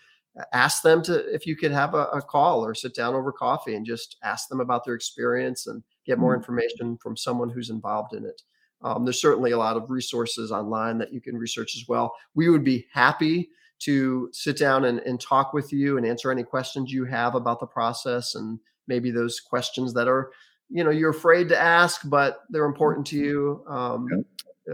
ask 0.52 0.82
them 0.82 1.02
to 1.02 1.34
if 1.34 1.46
you 1.46 1.56
could 1.56 1.72
have 1.72 1.94
a, 1.94 2.04
a, 2.06 2.20
call 2.20 2.64
or 2.64 2.74
sit 2.74 2.94
down 2.94 3.14
over 3.14 3.32
coffee 3.32 3.74
and 3.74 3.86
just 3.86 4.16
ask 4.22 4.48
them 4.48 4.60
about 4.60 4.84
their 4.84 4.94
experience 4.94 5.66
and 5.66 5.82
get 6.04 6.18
more 6.18 6.32
mm-hmm. 6.32 6.40
information 6.40 6.98
from 6.98 7.16
someone 7.16 7.48
who's 7.48 7.70
involved 7.70 8.12
in 8.12 8.24
it 8.24 8.42
um, 8.86 9.04
there's 9.04 9.20
certainly 9.20 9.50
a 9.50 9.58
lot 9.58 9.76
of 9.76 9.90
resources 9.90 10.52
online 10.52 10.98
that 10.98 11.12
you 11.12 11.20
can 11.20 11.36
research 11.36 11.76
as 11.76 11.84
well 11.88 12.14
we 12.34 12.48
would 12.48 12.64
be 12.64 12.86
happy 12.92 13.50
to 13.78 14.30
sit 14.32 14.56
down 14.56 14.86
and, 14.86 15.00
and 15.00 15.20
talk 15.20 15.52
with 15.52 15.72
you 15.72 15.98
and 15.98 16.06
answer 16.06 16.30
any 16.30 16.42
questions 16.42 16.92
you 16.92 17.04
have 17.04 17.34
about 17.34 17.60
the 17.60 17.66
process 17.66 18.34
and 18.34 18.58
maybe 18.88 19.10
those 19.10 19.40
questions 19.40 19.92
that 19.92 20.08
are 20.08 20.30
you 20.70 20.82
know 20.82 20.90
you're 20.90 21.10
afraid 21.10 21.48
to 21.48 21.58
ask 21.58 22.02
but 22.06 22.42
they're 22.50 22.64
important 22.64 23.06
to 23.06 23.16
you 23.16 23.64
um, 23.68 24.08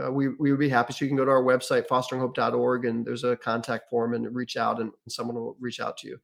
uh, 0.00 0.10
we, 0.10 0.28
we 0.28 0.50
would 0.50 0.60
be 0.60 0.68
happy. 0.68 0.92
So 0.92 1.04
you 1.04 1.08
can 1.08 1.16
go 1.16 1.24
to 1.24 1.30
our 1.30 1.42
website, 1.42 1.86
fosteringhope.org, 1.86 2.84
and 2.84 3.04
there's 3.04 3.24
a 3.24 3.36
contact 3.36 3.90
form 3.90 4.14
and 4.14 4.34
reach 4.34 4.56
out, 4.56 4.80
and 4.80 4.90
someone 5.08 5.36
will 5.36 5.56
reach 5.60 5.80
out 5.80 5.96
to 5.98 6.08
you. 6.08 6.18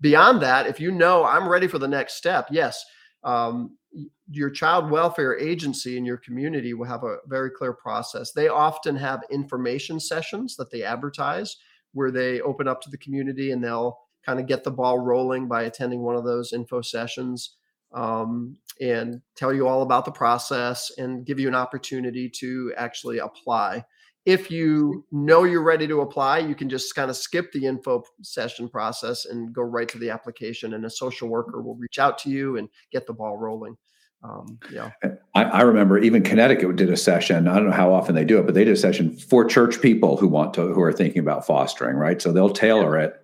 Beyond 0.00 0.40
that, 0.42 0.66
if 0.66 0.80
you 0.80 0.90
know 0.90 1.24
I'm 1.24 1.48
ready 1.48 1.66
for 1.66 1.78
the 1.78 1.88
next 1.88 2.14
step, 2.14 2.48
yes, 2.50 2.84
um, 3.24 3.76
your 4.30 4.50
child 4.50 4.90
welfare 4.90 5.38
agency 5.38 5.96
in 5.96 6.04
your 6.04 6.16
community 6.16 6.74
will 6.74 6.86
have 6.86 7.02
a 7.02 7.16
very 7.26 7.50
clear 7.50 7.72
process. 7.72 8.32
They 8.32 8.48
often 8.48 8.96
have 8.96 9.24
information 9.30 9.98
sessions 9.98 10.56
that 10.56 10.70
they 10.70 10.82
advertise 10.82 11.56
where 11.92 12.10
they 12.10 12.40
open 12.40 12.68
up 12.68 12.80
to 12.82 12.90
the 12.90 12.98
community 12.98 13.50
and 13.50 13.62
they'll 13.62 13.98
kind 14.24 14.38
of 14.38 14.46
get 14.46 14.62
the 14.62 14.70
ball 14.70 14.98
rolling 14.98 15.48
by 15.48 15.64
attending 15.64 16.02
one 16.02 16.14
of 16.14 16.24
those 16.24 16.52
info 16.52 16.80
sessions 16.80 17.56
um, 17.92 18.56
and 18.80 19.20
tell 19.34 19.52
you 19.52 19.66
all 19.66 19.82
about 19.82 20.04
the 20.04 20.12
process 20.12 20.92
and 20.98 21.26
give 21.26 21.40
you 21.40 21.48
an 21.48 21.54
opportunity 21.54 22.28
to 22.28 22.72
actually 22.76 23.18
apply. 23.18 23.84
If 24.26 24.50
you 24.50 25.04
know 25.10 25.44
you're 25.44 25.62
ready 25.62 25.88
to 25.88 26.02
apply, 26.02 26.40
you 26.40 26.54
can 26.54 26.68
just 26.68 26.94
kind 26.94 27.10
of 27.10 27.16
skip 27.16 27.52
the 27.52 27.64
info 27.64 28.02
session 28.22 28.68
process 28.68 29.24
and 29.24 29.52
go 29.52 29.62
right 29.62 29.88
to 29.88 29.98
the 29.98 30.10
application, 30.10 30.74
and 30.74 30.84
a 30.84 30.90
social 30.90 31.28
worker 31.28 31.62
will 31.62 31.76
reach 31.76 31.98
out 31.98 32.18
to 32.18 32.30
you 32.30 32.58
and 32.58 32.68
get 32.92 33.06
the 33.06 33.14
ball 33.14 33.38
rolling. 33.38 33.76
Um, 34.22 34.58
yeah, 34.70 34.90
I, 35.34 35.44
I, 35.44 35.62
remember 35.62 35.98
even 35.98 36.22
Connecticut 36.22 36.76
did 36.76 36.90
a 36.90 36.96
session. 36.96 37.48
I 37.48 37.54
don't 37.54 37.70
know 37.70 37.74
how 37.74 37.90
often 37.90 38.14
they 38.14 38.24
do 38.24 38.38
it, 38.38 38.44
but 38.44 38.54
they 38.54 38.64
did 38.64 38.74
a 38.74 38.76
session 38.76 39.16
for 39.16 39.46
church 39.46 39.80
people 39.80 40.18
who 40.18 40.28
want 40.28 40.52
to 40.54 40.74
who 40.74 40.82
are 40.82 40.92
thinking 40.92 41.20
about 41.20 41.46
fostering. 41.46 41.96
Right, 41.96 42.20
so 42.20 42.30
they'll 42.30 42.50
tailor 42.50 42.98
it. 42.98 43.14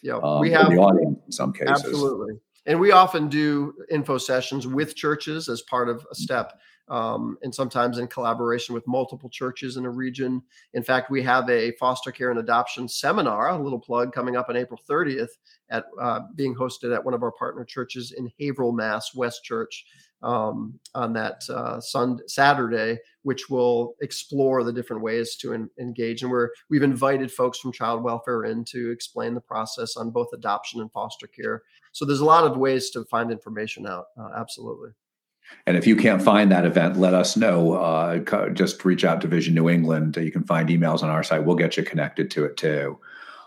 Yeah, 0.00 0.20
um, 0.22 0.38
we 0.40 0.52
have 0.52 0.70
the 0.70 0.76
audience 0.76 1.18
in 1.26 1.32
some 1.32 1.52
cases. 1.52 1.84
Absolutely, 1.84 2.34
and 2.66 2.78
we 2.78 2.92
often 2.92 3.28
do 3.28 3.74
info 3.90 4.16
sessions 4.16 4.64
with 4.64 4.94
churches 4.94 5.48
as 5.48 5.62
part 5.62 5.88
of 5.88 6.06
a 6.08 6.14
step 6.14 6.52
um, 6.90 7.38
and 7.42 7.54
sometimes 7.54 7.98
in 7.98 8.06
collaboration 8.06 8.74
with 8.74 8.86
multiple 8.86 9.28
churches 9.28 9.76
in 9.76 9.84
a 9.84 9.90
region 9.90 10.42
in 10.74 10.82
fact 10.82 11.10
we 11.10 11.22
have 11.22 11.48
a 11.50 11.72
foster 11.72 12.10
care 12.12 12.30
and 12.30 12.40
adoption 12.40 12.88
seminar 12.88 13.50
a 13.50 13.58
little 13.58 13.78
plug 13.78 14.12
coming 14.12 14.36
up 14.36 14.48
on 14.48 14.56
april 14.56 14.80
30th 14.88 15.28
at 15.70 15.84
uh, 16.00 16.20
being 16.34 16.54
hosted 16.54 16.94
at 16.94 17.04
one 17.04 17.14
of 17.14 17.22
our 17.22 17.32
partner 17.32 17.64
churches 17.64 18.12
in 18.12 18.30
haverhill 18.38 18.72
mass 18.72 19.14
west 19.14 19.44
church 19.44 19.84
um, 20.22 20.78
on 20.94 21.12
that 21.12 21.42
uh, 21.48 21.80
Sunday, 21.80 22.22
Saturday, 22.26 22.98
which 23.22 23.48
will 23.48 23.94
explore 24.00 24.64
the 24.64 24.72
different 24.72 25.02
ways 25.02 25.36
to 25.36 25.68
engage. 25.78 26.22
And 26.22 26.30
we're 26.30 26.50
we've 26.70 26.82
invited 26.82 27.32
folks 27.32 27.58
from 27.58 27.72
child 27.72 28.02
welfare 28.02 28.44
in 28.44 28.64
to 28.66 28.90
explain 28.90 29.34
the 29.34 29.40
process 29.40 29.96
on 29.96 30.10
both 30.10 30.28
adoption 30.32 30.80
and 30.80 30.90
foster 30.92 31.26
care. 31.26 31.62
So 31.92 32.04
there's 32.04 32.20
a 32.20 32.24
lot 32.24 32.44
of 32.44 32.56
ways 32.56 32.90
to 32.90 33.04
find 33.04 33.30
information 33.30 33.86
out. 33.86 34.06
Uh, 34.18 34.30
absolutely. 34.36 34.90
And 35.66 35.76
if 35.76 35.86
you 35.86 35.96
can't 35.96 36.22
find 36.22 36.50
that 36.50 36.64
event, 36.64 36.98
let 36.98 37.12
us 37.12 37.36
know. 37.36 37.74
Uh, 37.74 38.48
just 38.50 38.84
reach 38.84 39.04
out 39.04 39.20
to 39.20 39.28
Vision 39.28 39.54
New 39.54 39.68
England. 39.68 40.16
You 40.16 40.32
can 40.32 40.44
find 40.44 40.68
emails 40.68 41.02
on 41.02 41.10
our 41.10 41.22
site. 41.22 41.44
We'll 41.44 41.56
get 41.56 41.76
you 41.76 41.82
connected 41.82 42.30
to 42.32 42.44
it 42.44 42.56
too. 42.56 42.98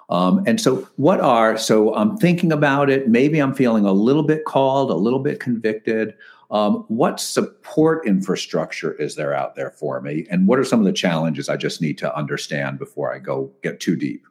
Um, 0.10 0.43
and 0.46 0.60
so, 0.60 0.88
what 0.98 1.22
are 1.22 1.58
so 1.58 1.96
I'm 1.96 2.17
thinking 2.17 2.51
about 2.51 2.89
it. 2.89 3.08
Maybe 3.08 3.39
I'm 3.39 3.55
feeling 3.55 3.86
a 3.86 3.93
little 3.93 4.24
bit 4.24 4.46
called, 4.46 4.91
a 4.91 4.96
little 4.96 5.20
bit 5.20 5.39
convicted. 5.39 6.15
Um, 6.51 6.84
what 6.89 7.22
support 7.22 8.05
infrastructure 8.05 8.91
is 8.93 9.15
there 9.15 9.34
out 9.34 9.55
there 9.55 9.72
for 9.72 10.01
me? 10.01 10.27
And 10.29 10.48
what 10.48 10.60
are 10.60 10.65
some 10.65 10.79
of 10.79 10.86
the 10.86 10.91
challenges 10.91 11.48
I 11.48 11.55
just 11.55 11.81
need 11.81 11.98
to 12.00 12.15
understand 12.15 12.77
before 12.77 13.13
I 13.13 13.20
go 13.20 13.51
get 13.63 13.79
too 13.79 13.96
deep? 13.96 14.27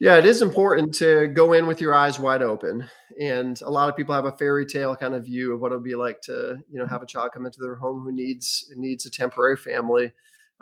Yeah, 0.00 0.16
it 0.16 0.24
is 0.24 0.40
important 0.40 0.94
to 0.94 1.28
go 1.28 1.52
in 1.52 1.66
with 1.66 1.80
your 1.80 1.94
eyes 1.94 2.18
wide 2.18 2.40
open. 2.42 2.88
And 3.20 3.60
a 3.60 3.70
lot 3.70 3.90
of 3.90 3.96
people 3.96 4.14
have 4.14 4.24
a 4.24 4.32
fairy 4.32 4.64
tale 4.64 4.96
kind 4.96 5.14
of 5.14 5.26
view 5.26 5.52
of 5.52 5.60
what 5.60 5.72
it'll 5.72 5.82
be 5.84 5.94
like 5.94 6.22
to, 6.22 6.58
you 6.70 6.78
know, 6.78 6.86
have 6.86 7.02
a 7.02 7.06
child 7.06 7.32
come 7.34 7.44
into 7.44 7.60
their 7.60 7.74
home 7.74 8.02
who 8.02 8.10
needs 8.12 8.72
needs 8.76 9.04
a 9.04 9.10
temporary 9.10 9.58
family. 9.58 10.12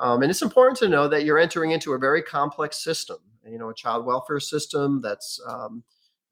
Um, 0.01 0.23
and 0.23 0.31
it's 0.31 0.43
important 0.43 0.77
to 0.79 0.89
know 0.89 1.07
that 1.09 1.25
you're 1.25 1.39
entering 1.39 1.71
into 1.71 1.93
a 1.93 1.99
very 1.99 2.23
complex 2.23 2.83
system. 2.83 3.19
You 3.47 3.59
know, 3.59 3.71
a 3.71 3.75
child 3.75 4.05
welfare 4.05 4.41
system 4.41 5.01
that's 5.01 5.41
um, 5.49 5.85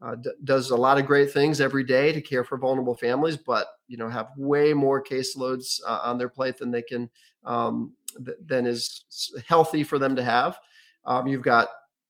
uh, 0.03 0.17
d- 0.17 0.31
does 0.45 0.71
a 0.71 0.77
lot 0.77 0.99
of 0.99 1.07
great 1.07 1.33
things 1.33 1.61
every 1.61 1.85
day 1.85 2.13
to 2.13 2.21
care 2.21 2.45
for 2.45 2.59
vulnerable 2.59 2.97
families, 2.97 3.37
but 3.37 3.69
you 3.89 3.97
know 3.97 4.09
have 4.09 4.29
way 4.37 4.75
more 4.75 5.03
caseloads 5.03 5.81
uh, 5.87 6.01
on 6.05 6.19
their 6.19 6.29
plate 6.29 6.59
than 6.59 6.71
they 6.73 6.83
can 6.83 7.09
um, 7.45 7.93
th- 8.25 8.37
than 8.45 8.67
is 8.67 9.05
healthy 9.47 9.85
for 9.85 9.99
them 9.99 10.17
to 10.17 10.25
have. 10.25 10.59
Um, 11.07 11.27
you've 11.29 11.43
got 11.43 11.69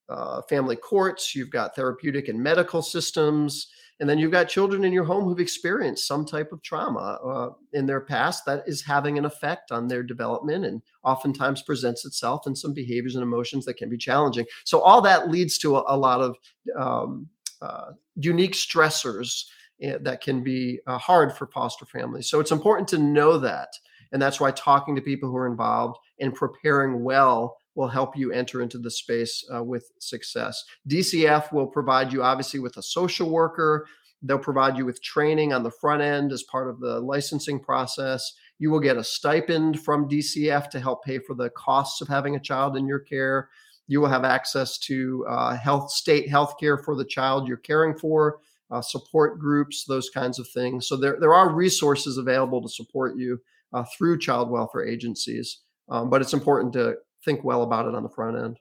uh, 0.09 0.43
family 0.43 0.77
courts, 0.77 1.35
you've 1.35 1.51
got 1.51 1.75
therapeutic 1.75 2.29
and 2.29 2.41
medical 2.41 2.83
systems, 2.83 3.69
And 3.99 4.09
then 4.09 4.19
you've 4.19 4.31
got 4.31 4.49
children 4.49 4.85
in 4.85 4.93
your 4.93 5.05
home 5.05 5.25
who've 5.25 5.41
experienced 5.41 6.07
some 6.07 6.27
type 6.27 6.53
of 6.53 6.63
trauma 6.63 7.19
uh, 7.25 7.51
in 7.73 7.87
their 7.87 8.03
past 8.03 8.45
that 8.45 8.63
is 8.67 8.83
having 8.83 9.17
an 9.17 9.25
effect 9.25 9.73
on 9.73 9.89
their 9.89 10.03
development 10.03 10.67
and 10.67 10.83
oftentimes 11.03 11.63
presents 11.63 12.05
itself 12.05 12.47
in 12.47 12.55
some 12.55 12.75
behaviors 12.75 13.15
and 13.15 13.23
emotions 13.23 13.65
that 13.65 13.79
can 13.79 13.89
be 13.89 13.97
challenging. 13.97 14.45
So, 14.65 14.81
all 14.81 15.01
that 15.03 15.31
leads 15.31 15.57
to 15.59 15.77
a, 15.77 15.85
a 15.89 15.97
lot 15.97 16.21
of 16.21 16.37
um, 16.79 17.29
uh, 17.63 17.93
unique 18.17 18.53
stressors 18.53 19.45
eh, 19.81 19.97
that 20.03 20.21
can 20.21 20.45
be 20.45 20.79
uh, 20.87 20.99
hard 20.99 21.33
for 21.33 21.47
foster 21.47 21.87
families. 21.87 22.29
So, 22.29 22.39
it's 22.39 22.53
important 22.53 22.89
to 22.89 22.99
know 22.99 23.39
that. 23.39 23.71
And 24.13 24.21
that's 24.21 24.41
why 24.41 24.51
talking 24.51 24.95
to 24.95 25.03
people 25.03 25.31
who 25.31 25.37
are 25.37 25.49
involved 25.49 25.99
and 26.21 26.35
preparing 26.35 27.03
well 27.03 27.57
will 27.77 27.89
help 27.89 28.17
you 28.17 28.33
enter 28.33 28.63
into 28.63 28.79
the 28.79 28.91
space 28.91 29.45
uh, 29.55 29.63
with 29.63 29.93
success. 30.01 30.65
DCF 30.89 31.53
will 31.53 31.67
provide 31.67 32.13
you, 32.13 32.23
obviously, 32.23 32.59
with 32.59 32.77
a 32.79 32.83
social 32.83 33.31
worker. 33.31 33.87
They'll 34.23 34.39
provide 34.39 34.77
you 34.77 34.87
with 34.87 35.03
training 35.03 35.53
on 35.53 35.63
the 35.63 35.71
front 35.71 36.03
end 36.03 36.33
as 36.33 36.43
part 36.45 36.69
of 36.69 36.81
the 36.81 36.99
licensing 37.01 37.61
process. 37.61 38.33
You 38.59 38.71
will 38.71 38.81
get 38.81 38.97
a 38.97 39.05
stipend 39.05 39.81
from 39.81 40.09
DCF 40.09 40.71
to 40.71 40.81
help 40.81 41.05
pay 41.05 41.19
for 41.19 41.35
the 41.35 41.51
costs 41.51 42.01
of 42.01 42.09
having 42.09 42.35
a 42.35 42.41
child 42.41 42.77
in 42.77 42.87
your 42.87 42.99
care. 42.99 43.51
You 43.87 44.01
will 44.01 44.09
have 44.09 44.25
access 44.25 44.79
to 44.79 45.25
uh, 45.29 45.57
health, 45.57 45.91
state 45.91 46.29
health 46.29 46.55
care 46.59 46.79
for 46.79 46.97
the 46.97 47.05
child 47.05 47.47
you're 47.47 47.59
caring 47.59 47.97
for, 47.97 48.41
uh, 48.71 48.81
support 48.81 49.39
groups, 49.39 49.85
those 49.85 50.09
kinds 50.09 50.39
of 50.39 50.49
things. 50.49 50.89
So 50.89 50.97
there, 50.97 51.19
there 51.21 51.35
are 51.35 51.55
resources 51.55 52.17
available 52.17 52.63
to 52.63 52.69
support 52.69 53.17
you 53.17 53.41
uh, 53.75 53.85
through 53.97 54.19
child 54.19 54.51
welfare 54.51 54.85
agencies. 54.85 55.59
Um, 55.89 56.11
but 56.11 56.21
it's 56.21 56.33
important 56.33 56.73
to 56.73 56.97
think 57.27 57.45
well 57.45 57.63
about 57.63 57.87
it 57.87 57.95
on 57.95 58.03
the 58.03 58.09
front 58.09 58.39
end. 58.39 58.59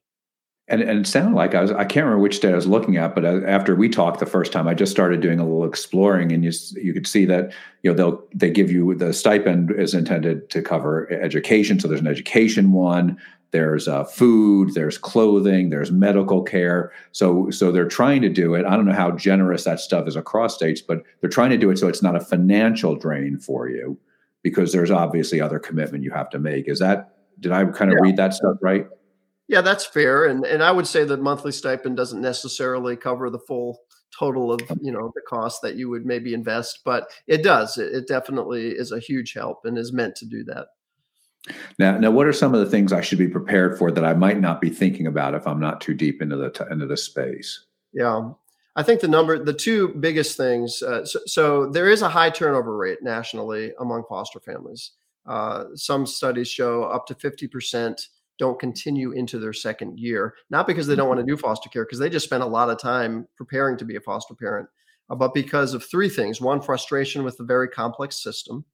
And, 0.68 0.82
and 0.82 1.00
it 1.02 1.08
sounded 1.08 1.36
like 1.36 1.54
I 1.54 1.62
was, 1.62 1.72
I 1.72 1.86
can't 1.86 2.06
remember 2.06 2.24
which 2.24 2.40
day 2.40 2.52
I 2.52 2.56
was 2.56 2.66
looking 2.66 2.98
at, 2.98 3.14
but 3.14 3.24
uh, 3.24 3.42
after 3.46 3.76
we 3.76 3.88
talked 3.88 4.20
the 4.20 4.26
first 4.26 4.52
time, 4.52 4.68
I 4.68 4.74
just 4.74 4.92
started 4.92 5.22
doing 5.22 5.40
a 5.40 5.44
little 5.44 5.64
exploring 5.64 6.32
and 6.32 6.44
you, 6.44 6.52
you 6.74 6.92
could 6.92 7.06
see 7.06 7.24
that, 7.26 7.54
you 7.84 7.92
know, 7.92 7.96
they'll, 7.96 8.24
they 8.34 8.50
give 8.50 8.72
you 8.72 8.96
the 8.96 9.14
stipend 9.14 9.70
is 9.70 9.94
intended 9.94 10.50
to 10.50 10.64
cover 10.64 11.08
education. 11.14 11.80
So 11.80 11.88
there's 11.88 12.02
an 12.02 12.08
education 12.08 12.72
one, 12.72 13.16
there's 13.52 13.88
uh, 13.88 14.06
food, 14.06 14.74
there's 14.74 14.98
clothing, 14.98 15.70
there's 15.70 15.92
medical 15.92 16.42
care. 16.42 16.92
So, 17.12 17.52
so 17.52 17.72
they're 17.72 17.88
trying 17.88 18.24
to 18.24 18.30
do 18.30 18.56
it. 18.56 18.66
I 18.66 18.76
don't 18.76 18.88
know 18.88 18.94
how 18.94 19.12
generous 19.12 19.66
that 19.66 19.80
stuff 19.80 20.08
is 20.08 20.16
across 20.16 20.56
states, 20.56 20.82
but 20.82 21.04
they're 21.22 21.30
trying 21.30 21.52
to 21.52 21.58
do 21.58 21.70
it 21.70 21.78
so 21.78 21.88
it's 21.88 22.02
not 22.02 22.16
a 22.16 22.20
financial 22.20 22.96
drain 22.96 23.38
for 23.38 23.70
you 23.70 24.00
because 24.42 24.74
there's 24.74 24.92
obviously 24.92 25.40
other 25.40 25.60
commitment 25.60 26.04
you 26.04 26.12
have 26.12 26.32
to 26.32 26.40
make. 26.40 26.68
Is 26.68 26.80
that 26.80 27.15
did 27.40 27.52
I 27.52 27.66
kind 27.66 27.92
of 27.92 27.98
yeah. 27.98 28.04
read 28.10 28.18
that 28.18 28.34
stuff 28.34 28.58
right? 28.62 28.88
Yeah, 29.48 29.62
that's 29.62 29.86
fair. 29.86 30.26
And 30.26 30.46
and 30.46 30.64
I 30.64 30.72
would 30.72 30.88
say 30.88 31.04
that 31.04 31.22
monthly 31.22 31.52
stipend 31.52 31.98
doesn't 31.98 32.22
necessarily 32.22 32.96
cover 32.96 33.30
the 33.30 33.40
full 33.40 33.80
total 34.18 34.52
of 34.52 34.62
you 34.82 34.92
know 34.92 35.12
the 35.14 35.22
cost 35.28 35.62
that 35.62 35.76
you 35.76 35.90
would 35.90 36.06
maybe 36.06 36.34
invest, 36.34 36.80
but 36.84 37.10
it 37.28 37.44
does. 37.44 37.78
It, 37.78 37.94
it 37.94 38.08
definitely 38.08 38.70
is 38.70 38.92
a 38.92 39.00
huge 39.00 39.34
help 39.34 39.66
and 39.66 39.78
is 39.78 39.94
meant 39.94 40.16
to 40.18 40.26
do 40.26 40.44
that. 40.46 40.68
Now, 41.78 41.98
now, 41.98 42.12
what 42.12 42.26
are 42.26 42.34
some 42.34 42.54
of 42.54 42.60
the 42.60 42.70
things 42.70 42.92
I 42.92 43.02
should 43.02 43.20
be 43.20 43.28
prepared 43.28 43.78
for 43.78 43.92
that 43.92 44.06
I 44.06 44.14
might 44.14 44.40
not 44.40 44.62
be 44.62 44.70
thinking 44.70 45.06
about 45.06 45.36
if 45.36 45.46
I'm 45.46 45.60
not 45.60 45.82
too 45.82 45.94
deep 45.94 46.22
into 46.22 46.36
the 46.36 46.68
into 46.72 46.88
the 46.88 46.98
space? 46.98 47.66
Yeah, 47.94 48.30
I 48.76 48.84
think 48.84 49.02
the 49.02 49.08
number, 49.08 49.38
the 49.44 49.54
two 49.54 49.90
biggest 49.90 50.38
things. 50.38 50.82
Uh, 50.82 51.06
so, 51.06 51.20
so, 51.26 51.70
there 51.70 51.90
is 51.90 52.02
a 52.02 52.10
high 52.10 52.30
turnover 52.30 52.76
rate 52.76 53.04
nationally 53.04 53.74
among 53.80 54.06
foster 54.10 54.40
families. 54.40 54.92
Uh, 55.26 55.66
some 55.76 56.06
studies 56.06 56.48
show 56.48 56.84
up 56.84 57.06
to 57.08 57.16
50% 57.16 58.08
don't 58.38 58.60
continue 58.60 59.12
into 59.12 59.40
their 59.40 59.54
second 59.54 59.98
year, 59.98 60.36
not 60.50 60.68
because 60.68 60.88
they 60.88 60.96
don't 60.96 61.08
want 61.08 61.20
to 61.20 61.26
do 61.26 61.38
foster 61.38 61.70
care, 61.70 61.86
because 61.86 62.00
they 62.00 62.10
just 62.10 62.26
spent 62.26 62.44
a 62.44 62.48
lot 62.48 62.70
of 62.70 62.78
time 62.78 63.28
preparing 63.38 63.78
to 63.78 63.86
be 63.86 63.96
a 63.96 64.02
foster 64.02 64.36
parent, 64.36 64.68
uh, 65.10 65.16
but 65.16 65.34
because 65.34 65.74
of 65.74 65.86
three 65.86 66.10
things. 66.10 66.42
One, 66.42 66.62
frustration 66.62 67.24
with 67.24 67.38
the 67.38 67.46
very 67.46 67.70
complex 67.70 68.22
system. 68.22 68.66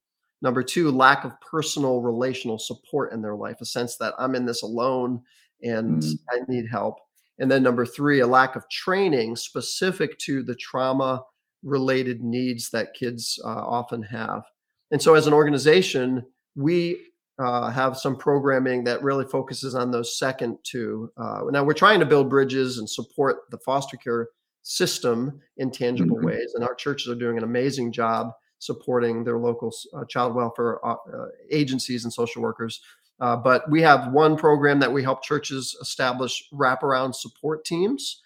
Number 0.42 0.64
two, 0.64 0.90
lack 0.90 1.24
of 1.24 1.40
personal 1.42 2.02
relational 2.02 2.58
support 2.58 3.14
in 3.14 3.22
their 3.22 3.36
life, 3.36 3.58
a 3.62 3.66
sense 3.66 3.98
that 3.98 4.16
I'm 4.18 4.34
in 4.34 4.46
this 4.46 4.64
alone 4.64 5.22
and 5.62 6.02
mm. 6.02 6.14
I 6.32 6.40
need 6.48 6.66
help. 6.68 6.98
And 7.38 7.50
then 7.50 7.62
number 7.62 7.86
three, 7.86 8.22
a 8.22 8.28
lack 8.28 8.56
of 8.56 8.68
training 8.70 9.36
specific 9.36 10.18
to 10.20 10.42
the 10.42 10.56
trauma 10.56 11.24
related 11.64 12.24
needs 12.24 12.72
that 12.72 12.96
kids 12.96 13.40
uh, 13.46 13.48
often 13.48 14.02
have. 14.04 14.44
And 14.92 15.02
so, 15.02 15.14
as 15.14 15.28
an 15.28 15.34
organization, 15.34 16.26
we 16.56 16.98
uh, 17.40 17.70
have 17.72 17.98
some 17.98 18.16
programming 18.16 18.84
that 18.84 19.02
really 19.02 19.26
focuses 19.26 19.74
on 19.74 19.92
those 19.92 20.18
second 20.18 20.58
two. 20.64 21.12
Uh, 21.18 21.42
now 21.50 21.64
we're 21.64 21.74
trying 21.74 22.00
to 22.00 22.06
build 22.06 22.30
bridges 22.30 22.78
and 22.78 22.90
support 22.90 23.50
the 23.50 23.58
foster 23.60 23.98
care 23.98 24.30
system 24.64 25.42
in 25.58 25.72
tangible 25.72 26.18
mm-hmm. 26.18 26.28
ways, 26.28 26.54
and 26.54 26.64
our 26.64 26.76
churches 26.76 27.10
are 27.10 27.16
doing 27.16 27.38
an 27.38 27.44
amazing 27.44 27.92
job 27.92 28.32
supporting 28.62 29.24
their 29.24 29.40
local 29.40 29.74
uh, 29.96 30.06
child 30.06 30.36
welfare 30.36 30.86
uh, 30.86 30.94
uh, 30.94 31.26
agencies 31.50 32.04
and 32.04 32.14
social 32.14 32.44
workers. 32.44 32.80
Uh, 33.20 33.36
but 33.36 33.70
we 33.70 33.82
have 33.82 34.14
one 34.14 34.38
program 34.38 34.80
that 34.80 34.92
we 34.92 35.04
help 35.04 35.24
churches 35.24 35.76
establish 35.82 36.48
wraparound 36.54 37.14
support 37.14 37.66
teams 37.66 38.22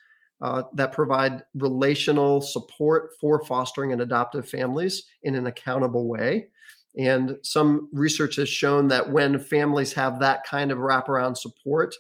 that 0.74 0.92
provide 0.92 1.42
relational 1.56 2.40
support 2.40 3.12
for 3.20 3.44
fostering 3.46 3.94
and 3.94 4.02
adoptive 4.02 4.48
families 4.48 5.04
in 5.24 5.36
an 5.36 5.48
accountable 5.48 6.08
way. 6.08 6.48
And 6.98 7.38
some 7.44 7.90
research 7.92 8.38
has 8.38 8.48
shown 8.48 8.88
that 8.88 9.12
when 9.12 9.38
families 9.40 9.94
have 9.94 10.20
that 10.20 10.46
kind 10.46 10.72
of 10.72 10.78
wraparound 10.78 11.38
support, 11.38 11.96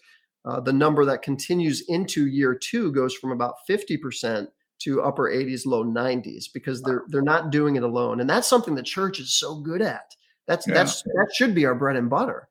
uh, 0.45 0.59
the 0.59 0.73
number 0.73 1.05
that 1.05 1.21
continues 1.21 1.83
into 1.87 2.27
year 2.27 2.55
two 2.55 2.91
goes 2.91 3.13
from 3.13 3.31
about 3.31 3.55
50% 3.69 4.47
to 4.79 5.01
upper 5.01 5.23
80s, 5.23 5.65
low 5.65 5.83
90s 5.83 6.45
because 6.53 6.81
they're 6.81 7.03
they're 7.07 7.21
not 7.21 7.49
doing 7.49 7.75
it 7.75 7.83
alone. 7.83 8.19
And 8.19 8.29
that's 8.29 8.47
something 8.47 8.75
the 8.75 8.83
church 8.83 9.19
is 9.19 9.33
so 9.33 9.55
good 9.55 9.81
at. 9.81 10.15
That's 10.47 10.67
yeah. 10.67 10.75
that's 10.75 11.01
that 11.01 11.31
should 11.33 11.55
be 11.55 11.65
our 11.65 11.75
bread 11.75 11.95
and 11.95 12.09
butter. 12.09 12.49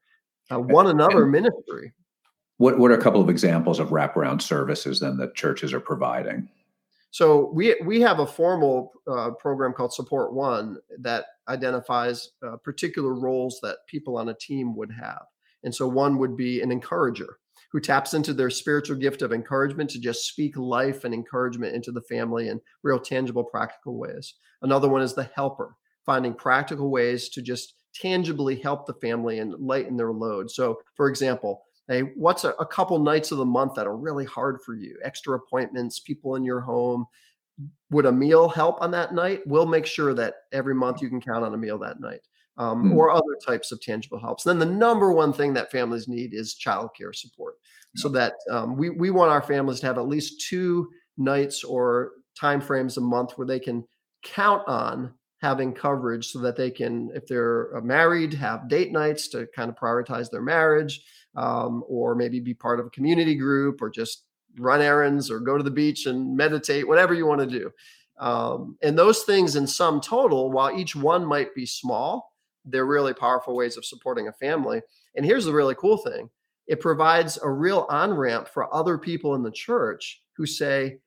Uh, 0.51 0.59
one 0.59 0.87
another 0.87 1.27
ministry. 1.27 1.93
What 2.57 2.79
what 2.79 2.91
are 2.91 2.95
a 2.95 3.01
couple 3.01 3.21
of 3.21 3.29
examples 3.29 3.79
of 3.79 3.89
wraparound 3.89 4.43
services 4.43 5.01
then 5.01 5.17
that 5.19 5.35
churches 5.35 5.73
are 5.73 5.81
providing? 5.81 6.49
So 7.15 7.53
we 7.55 7.77
we 7.85 8.01
have 8.01 8.19
a 8.19 8.27
formal 8.27 8.91
uh, 9.09 9.31
program 9.39 9.73
called 9.73 9.93
Support 9.93 10.35
One 10.35 10.79
that 10.99 11.27
identifies 11.47 12.31
uh, 12.45 12.57
particular 12.57 13.15
roles 13.15 13.61
that 13.63 13.77
people 13.87 14.17
on 14.17 14.31
a 14.31 14.35
team 14.35 14.75
would 14.75 14.91
have. 14.91 15.23
And 15.63 15.73
so 15.73 15.87
one 15.87 16.19
would 16.19 16.37
be 16.37 16.61
an 16.61 16.73
encourager 16.73 17.39
who 17.71 17.79
taps 17.79 18.15
into 18.15 18.35
their 18.35 18.51
spiritual 18.51 18.97
gift 18.97 19.23
of 19.23 19.33
encouragement 19.33 19.91
to 19.91 20.01
just 20.01 20.27
speak 20.27 20.57
life 20.57 21.05
and 21.05 21.15
encouragement 21.15 21.77
into 21.77 21.93
the 21.93 22.03
family 22.03 22.49
in 22.49 22.61
real 22.83 22.99
tangible 22.99 23.45
practical 23.45 23.97
ways. 23.97 24.35
Another 24.63 24.89
one 24.89 25.01
is 25.01 25.15
the 25.15 25.31
helper, 25.37 25.77
finding 26.05 26.35
practical 26.35 26.91
ways 26.91 27.29
to 27.29 27.43
just 27.43 27.75
tangibly 27.95 28.57
help 28.57 28.89
the 28.89 28.95
family 28.95 29.39
and 29.39 29.55
lighten 29.61 29.97
their 29.97 30.11
load. 30.11 30.51
So 30.51 30.81
for 30.97 31.09
example, 31.09 31.63
Hey, 31.89 32.01
what's 32.17 32.45
a, 32.45 32.51
a 32.51 32.67
couple 32.67 32.99
nights 32.99 33.31
of 33.31 33.39
the 33.39 33.45
month 33.45 33.75
that 33.75 33.87
are 33.87 33.97
really 33.97 34.25
hard 34.25 34.63
for 34.63 34.75
you? 34.75 34.99
Extra 35.03 35.37
appointments, 35.37 36.01
people 36.01 36.37
in 36.37 36.45
your 36.45 36.61
home. 36.61 37.07
Would 37.91 38.07
a 38.07 38.13
meal 38.13 38.49
help 38.49 38.81
on 38.81 38.91
that 38.93 39.15
night? 39.15 39.43
We'll 39.47 39.67
make 39.67 39.87
sure 39.87 40.15
that 40.15 40.35
every 40.53 40.75
month 40.75 41.03
you 41.03 41.09
can 41.09 41.21
count 41.21 41.45
on 41.45 41.55
a 41.55 41.59
meal 41.59 41.79
that 41.79 42.01
night. 42.01 42.21
Um, 42.57 42.93
mm. 42.93 42.95
or 42.95 43.11
other 43.11 43.37
types 43.45 43.73
of 43.73 43.81
tangible 43.81 44.21
helps. 44.21 44.45
Then 44.45 44.61
the 44.61 44.65
number 44.65 45.11
one 45.11 45.33
thing 45.33 45.55
that 45.55 45.73
families 45.73 46.07
need 46.07 46.33
is 46.33 46.55
childcare 46.55 47.13
support, 47.13 47.57
yeah. 47.95 48.01
so 48.01 48.09
that 48.11 48.35
um, 48.49 48.77
we 48.77 48.91
we 48.91 49.11
want 49.11 49.33
our 49.33 49.43
families 49.43 49.81
to 49.81 49.87
have 49.87 49.99
at 49.99 50.07
least 50.07 50.47
two 50.49 50.89
nights 51.17 51.65
or 51.65 52.13
time 52.39 52.61
frames 52.61 52.97
a 52.97 53.01
month 53.01 53.33
where 53.33 53.47
they 53.49 53.59
can 53.59 53.85
count 54.23 54.63
on 54.69 55.13
having 55.43 55.73
coverage, 55.73 56.31
so 56.31 56.39
that 56.39 56.55
they 56.55 56.71
can, 56.71 57.11
if 57.13 57.27
they're 57.27 57.77
uh, 57.77 57.81
married, 57.81 58.33
have 58.33 58.69
date 58.69 58.93
nights 58.93 59.27
to 59.31 59.49
kind 59.55 59.69
of 59.69 59.77
prioritize 59.77 60.31
their 60.31 60.41
marriage 60.41 61.05
um, 61.37 61.85
or 61.89 62.15
maybe 62.15 62.41
be 62.41 62.55
part 62.55 62.81
of 62.81 62.87
a 62.87 62.91
community 62.91 63.35
group 63.35 63.83
or 63.83 63.91
just 63.91 64.25
run 64.59 64.81
errands 64.81 65.31
or 65.31 65.41
go 65.41 65.57
to 65.57 65.65
the 65.65 65.71
beach 65.71 66.07
and 66.07 66.37
meditate, 66.37 66.87
whatever 66.87 67.15
you 67.15 67.27
want 67.27 67.41
to 67.41 67.47
do. 67.47 67.71
Um, 68.19 68.77
and 68.83 68.97
those 68.97 69.25
things, 69.25 69.57
in 69.57 69.67
sum 69.67 70.01
total, 70.01 70.51
while 70.53 70.79
each 70.79 70.95
one 70.95 71.25
might 71.25 71.55
be 71.55 71.67
small, 71.67 72.33
they're 72.65 72.87
really 72.87 73.13
powerful 73.13 73.57
ways 73.57 73.77
of 73.77 73.85
supporting 73.85 74.29
a 74.29 74.33
family. 74.33 74.81
And 75.17 75.27
here's 75.27 75.45
the 75.45 75.53
really 75.53 75.75
cool 75.75 75.99
thing 75.99 76.31
it 76.67 76.81
provides 76.81 77.39
a 77.43 77.51
real 77.51 77.87
on 77.91 78.15
ramp 78.15 78.49
for 78.49 78.73
other 78.75 78.97
people 78.97 79.35
in 79.35 79.43
the 79.43 79.51
church 79.51 80.23
who 80.37 80.47
say, 80.47 80.99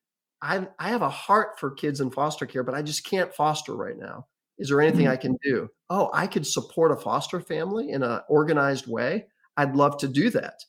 I, 0.42 0.68
I 0.78 0.90
have 0.90 1.02
a 1.02 1.10
heart 1.10 1.60
for 1.60 1.72
kids 1.72 2.00
in 2.00 2.12
foster 2.12 2.46
care, 2.46 2.64
but 2.64 2.76
I 2.76 2.84
just 2.84 3.06
can't 3.06 3.34
foster 3.34 3.76
right 3.76 3.98
now. 3.98 4.28
Is 4.60 4.70
there 4.70 4.82
anything 4.82 5.06
mm-hmm. 5.06 5.14
I 5.14 5.18
can 5.18 5.38
do? 5.44 5.70
Oh, 5.90 6.10
I 6.14 6.28
could 6.28 6.46
support 6.46 6.92
a 6.92 6.96
foster 6.96 7.40
family 7.40 7.92
in 7.92 8.04
an 8.04 8.22
organized 8.28 8.88
way. 8.88 9.26
I'd 9.58 9.76
love 9.76 9.98
to 10.00 10.08
do 10.08 10.30
that. 10.32 10.60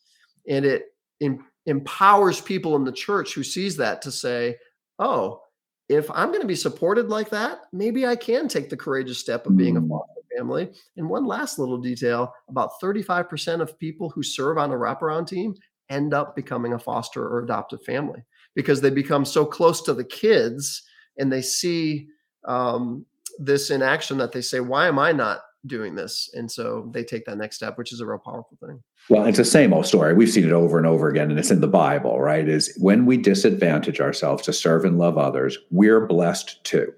And 0.48 0.64
it 0.64 0.87
em- 1.20 1.46
empowers 1.66 2.40
people 2.40 2.77
in 2.77 2.85
the 2.85 2.92
church 2.92 3.35
who 3.35 3.44
sees 3.44 3.77
that 3.77 4.03
to 4.03 4.11
say, 4.11 4.57
oh, 4.98 5.42
if 5.88 6.11
I'm 6.11 6.29
going 6.29 6.40
to 6.40 6.46
be 6.46 6.57
supported 6.57 7.09
like 7.09 7.31
that, 7.31 7.61
maybe 7.72 8.07
I 8.07 8.16
can 8.16 8.48
take 8.48 8.68
the 8.68 8.77
courageous 8.77 9.18
step 9.18 9.46
of 9.46 9.57
being 9.57 9.77
a 9.77 9.81
mm. 9.81 9.88
foster 9.88 10.18
family. 10.37 10.70
And 10.96 11.09
one 11.09 11.27
last 11.27 11.59
little 11.59 11.79
detail 11.79 12.33
about 12.48 12.72
35% 12.83 13.61
of 13.61 13.79
people 13.79 14.11
who 14.11 14.22
serve 14.22 14.59
on 14.59 14.70
a 14.70 14.74
wraparound 14.74 15.27
team 15.27 15.55
end 15.90 16.12
up 16.12 16.37
becoming 16.37 16.74
a 16.74 16.79
foster 16.79 17.27
or 17.27 17.42
adoptive 17.42 17.83
family 17.85 18.22
because 18.55 18.81
they 18.81 18.90
become 18.90 19.24
so 19.24 19.44
close 19.44 19.81
to 19.83 19.94
the 19.94 20.05
kids 20.05 20.83
and 21.18 21.33
they 21.33 21.42
see 21.42 22.09
um, 22.44 23.07
this 23.38 23.70
in 23.70 23.83
action 23.83 24.18
that 24.18 24.33
they 24.33 24.42
say, 24.42 24.61
why 24.61 24.87
am 24.87 24.98
I 24.98 25.12
not 25.12 25.40
doing 25.66 25.94
this? 25.94 26.31
And 26.35 26.51
so 26.51 26.88
they 26.92 27.05
take 27.05 27.25
that 27.27 27.38
next 27.38 27.57
step, 27.57 27.79
which 27.79 27.92
is 27.92 28.01
a 28.01 28.07
real 28.07 28.18
powerful 28.18 28.57
thing. 28.64 28.83
Well, 29.09 29.27
it's 29.27 29.38
the 29.38 29.44
same 29.44 29.73
old 29.73 29.87
story. 29.87 30.14
We've 30.14 30.31
seen 30.31 30.44
it 30.44 30.53
over 30.53 30.79
and 30.79 30.87
over 30.87 31.09
again, 31.09 31.31
and 31.31 31.38
it's 31.38 31.51
in 31.51 31.61
the 31.61 31.68
Bible, 31.68 32.21
right? 32.21 32.49
Is 32.49 32.75
when 32.79 33.07
we 33.07 33.16
disadvantage 33.16 34.01
ourselves 34.01 34.42
to 34.44 34.53
serve 34.53 34.85
and 34.85 34.99
love 34.99 35.18
others, 35.18 35.59
we're 35.71 36.07
blessed 36.07 36.62
too. 36.64 36.92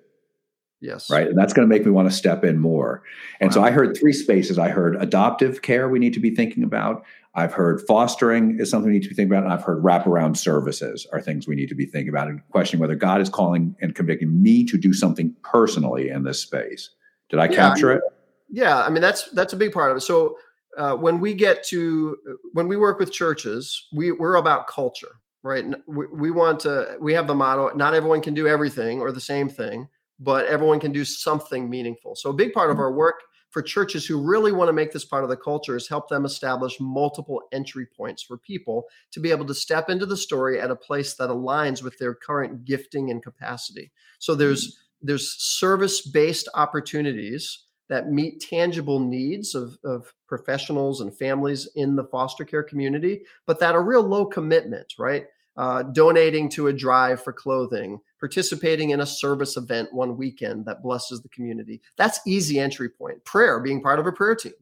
Yes. 0.80 1.10
Right. 1.10 1.28
And 1.28 1.36
that's 1.36 1.52
going 1.52 1.68
to 1.68 1.72
make 1.72 1.84
me 1.84 1.92
want 1.92 2.08
to 2.08 2.14
step 2.14 2.42
in 2.42 2.58
more. 2.58 3.02
And 3.38 3.50
wow. 3.50 3.54
so 3.54 3.62
I 3.62 3.70
heard 3.70 3.96
three 3.96 4.14
spaces. 4.14 4.58
I 4.58 4.70
heard 4.70 4.96
adoptive 4.96 5.60
care 5.60 5.88
we 5.88 5.98
need 5.98 6.14
to 6.14 6.20
be 6.20 6.34
thinking 6.34 6.62
about. 6.62 7.04
I've 7.34 7.52
heard 7.52 7.82
fostering 7.86 8.58
is 8.58 8.70
something 8.70 8.90
we 8.90 8.94
need 8.94 9.02
to 9.04 9.10
be 9.10 9.14
thinking 9.14 9.32
about. 9.32 9.44
And 9.44 9.52
I've 9.52 9.62
heard 9.62 9.82
wraparound 9.82 10.36
services 10.38 11.06
are 11.12 11.20
things 11.20 11.46
we 11.46 11.54
need 11.54 11.68
to 11.68 11.74
be 11.74 11.84
thinking 11.84 12.08
about 12.08 12.28
and 12.28 12.40
questioning 12.50 12.80
whether 12.80 12.94
God 12.94 13.20
is 13.20 13.28
calling 13.28 13.76
and 13.80 13.94
convicting 13.94 14.42
me 14.42 14.64
to 14.64 14.78
do 14.78 14.94
something 14.94 15.34
personally 15.42 16.08
in 16.08 16.24
this 16.24 16.40
space. 16.40 16.90
Did 17.28 17.40
I 17.40 17.44
yeah, 17.44 17.56
capture 17.56 17.92
it? 17.92 18.02
Yeah. 18.50 18.78
I 18.78 18.90
mean, 18.90 19.02
that's 19.02 19.30
that's 19.30 19.52
a 19.52 19.56
big 19.56 19.72
part 19.72 19.90
of 19.90 19.96
it. 19.96 20.00
So 20.00 20.36
uh, 20.76 20.94
when 20.94 21.20
we 21.20 21.34
get 21.34 21.64
to 21.64 22.16
when 22.52 22.68
we 22.68 22.76
work 22.76 22.98
with 22.98 23.12
churches, 23.12 23.88
we, 23.92 24.12
we're 24.12 24.36
about 24.36 24.66
culture, 24.66 25.16
right? 25.42 25.64
We, 25.86 26.06
we 26.06 26.30
want 26.30 26.60
to 26.60 26.96
we 27.00 27.12
have 27.14 27.26
the 27.26 27.34
motto: 27.34 27.74
not 27.76 27.94
everyone 27.94 28.20
can 28.20 28.34
do 28.34 28.46
everything 28.46 29.00
or 29.00 29.12
the 29.12 29.20
same 29.20 29.48
thing, 29.48 29.88
but 30.18 30.46
everyone 30.46 30.80
can 30.80 30.92
do 30.92 31.04
something 31.04 31.68
meaningful. 31.68 32.14
So 32.14 32.30
a 32.30 32.34
big 32.34 32.52
part 32.52 32.70
of 32.70 32.76
mm-hmm. 32.76 32.82
our 32.82 32.92
work 32.92 33.22
for 33.50 33.62
churches 33.62 34.06
who 34.06 34.20
really 34.20 34.52
want 34.52 34.68
to 34.68 34.72
make 34.72 34.92
this 34.92 35.04
part 35.04 35.24
of 35.24 35.30
the 35.30 35.36
culture 35.36 35.74
is 35.74 35.88
help 35.88 36.08
them 36.08 36.24
establish 36.24 36.78
multiple 36.78 37.42
entry 37.50 37.84
points 37.84 38.22
for 38.22 38.38
people 38.38 38.84
to 39.10 39.18
be 39.18 39.32
able 39.32 39.44
to 39.44 39.54
step 39.54 39.90
into 39.90 40.06
the 40.06 40.16
story 40.16 40.60
at 40.60 40.70
a 40.70 40.76
place 40.76 41.14
that 41.14 41.30
aligns 41.30 41.82
with 41.82 41.98
their 41.98 42.14
current 42.14 42.64
gifting 42.64 43.10
and 43.10 43.24
capacity. 43.24 43.90
So 44.20 44.36
there's 44.36 44.68
mm-hmm. 44.68 45.06
there's 45.08 45.34
service-based 45.42 46.48
opportunities 46.54 47.64
that 47.90 48.10
meet 48.10 48.40
tangible 48.40 49.00
needs 49.00 49.54
of, 49.54 49.76
of 49.84 50.14
professionals 50.28 51.00
and 51.00 51.14
families 51.14 51.68
in 51.74 51.96
the 51.96 52.04
foster 52.04 52.44
care 52.44 52.62
community, 52.62 53.22
but 53.46 53.58
that 53.58 53.74
are 53.74 53.82
real 53.82 54.02
low 54.02 54.24
commitment, 54.24 54.94
right? 54.98 55.26
Uh, 55.56 55.82
donating 55.82 56.48
to 56.48 56.68
a 56.68 56.72
drive 56.72 57.22
for 57.22 57.32
clothing, 57.32 58.00
participating 58.20 58.90
in 58.90 59.00
a 59.00 59.06
service 59.06 59.56
event 59.56 59.92
one 59.92 60.16
weekend 60.16 60.64
that 60.64 60.82
blesses 60.82 61.20
the 61.20 61.28
community. 61.30 61.82
That's 61.96 62.20
easy 62.24 62.60
entry 62.60 62.88
point. 62.88 63.22
Prayer, 63.24 63.58
being 63.58 63.82
part 63.82 63.98
of 63.98 64.06
a 64.06 64.12
prayer 64.12 64.36
team. 64.36 64.52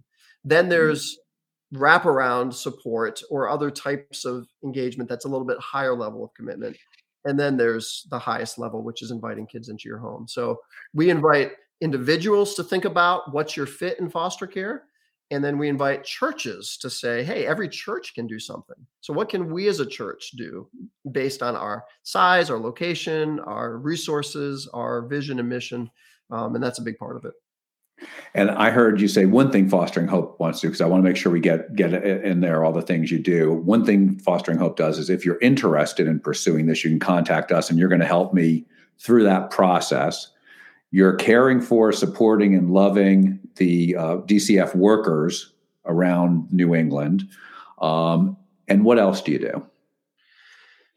Then 0.42 0.64
mm-hmm. 0.64 0.70
there's 0.70 1.18
wraparound 1.74 2.54
support 2.54 3.20
or 3.30 3.50
other 3.50 3.70
types 3.70 4.24
of 4.24 4.48
engagement 4.64 5.10
that's 5.10 5.26
a 5.26 5.28
little 5.28 5.46
bit 5.46 5.58
higher 5.58 5.94
level 5.94 6.24
of 6.24 6.32
commitment. 6.32 6.78
And 7.26 7.38
then 7.38 7.58
there's 7.58 8.06
the 8.10 8.18
highest 8.18 8.58
level, 8.58 8.82
which 8.82 9.02
is 9.02 9.10
inviting 9.10 9.46
kids 9.46 9.68
into 9.68 9.86
your 9.86 9.98
home. 9.98 10.26
So 10.26 10.60
we 10.94 11.10
invite 11.10 11.52
individuals 11.80 12.54
to 12.54 12.64
think 12.64 12.84
about 12.84 13.32
what's 13.32 13.56
your 13.56 13.66
fit 13.66 13.98
in 14.00 14.10
foster 14.10 14.46
care. 14.46 14.84
And 15.30 15.44
then 15.44 15.58
we 15.58 15.68
invite 15.68 16.04
churches 16.04 16.78
to 16.78 16.88
say, 16.88 17.22
hey, 17.22 17.46
every 17.46 17.68
church 17.68 18.14
can 18.14 18.26
do 18.26 18.38
something. 18.38 18.76
So, 19.02 19.12
what 19.12 19.28
can 19.28 19.52
we 19.52 19.68
as 19.68 19.78
a 19.78 19.86
church 19.86 20.30
do 20.36 20.68
based 21.12 21.42
on 21.42 21.54
our 21.54 21.84
size, 22.02 22.48
our 22.48 22.58
location, 22.58 23.38
our 23.40 23.76
resources, 23.76 24.68
our 24.72 25.02
vision 25.02 25.38
and 25.38 25.48
mission? 25.48 25.90
Um, 26.30 26.54
and 26.54 26.64
that's 26.64 26.78
a 26.78 26.82
big 26.82 26.98
part 26.98 27.16
of 27.16 27.26
it. 27.26 27.34
And 28.34 28.50
I 28.50 28.70
heard 28.70 29.00
you 29.00 29.08
say 29.08 29.26
one 29.26 29.50
thing 29.50 29.68
Fostering 29.68 30.06
Hope 30.06 30.38
wants 30.38 30.60
to 30.60 30.66
do 30.66 30.70
because 30.70 30.80
I 30.80 30.86
want 30.86 31.02
to 31.02 31.08
make 31.08 31.16
sure 31.16 31.32
we 31.32 31.40
get 31.40 31.74
get 31.74 31.92
in 31.92 32.40
there 32.40 32.64
all 32.64 32.72
the 32.72 32.82
things 32.82 33.10
you 33.10 33.18
do. 33.18 33.52
One 33.52 33.84
thing 33.84 34.18
Fostering 34.18 34.58
Hope 34.58 34.76
does 34.76 34.98
is 34.98 35.10
if 35.10 35.24
you're 35.24 35.40
interested 35.40 36.06
in 36.06 36.20
pursuing 36.20 36.66
this, 36.66 36.84
you 36.84 36.90
can 36.90 37.00
contact 37.00 37.52
us, 37.52 37.70
and 37.70 37.78
you're 37.78 37.88
going 37.88 38.00
to 38.00 38.06
help 38.06 38.32
me 38.32 38.64
through 38.98 39.24
that 39.24 39.50
process. 39.50 40.28
You're 40.90 41.14
caring 41.14 41.60
for, 41.60 41.92
supporting, 41.92 42.54
and 42.54 42.70
loving 42.70 43.40
the 43.56 43.96
uh, 43.96 44.16
DCF 44.18 44.74
workers 44.74 45.52
around 45.84 46.50
New 46.52 46.74
England. 46.74 47.28
Um, 47.80 48.36
and 48.68 48.84
what 48.84 48.98
else 48.98 49.20
do 49.20 49.32
you 49.32 49.38
do? 49.38 49.66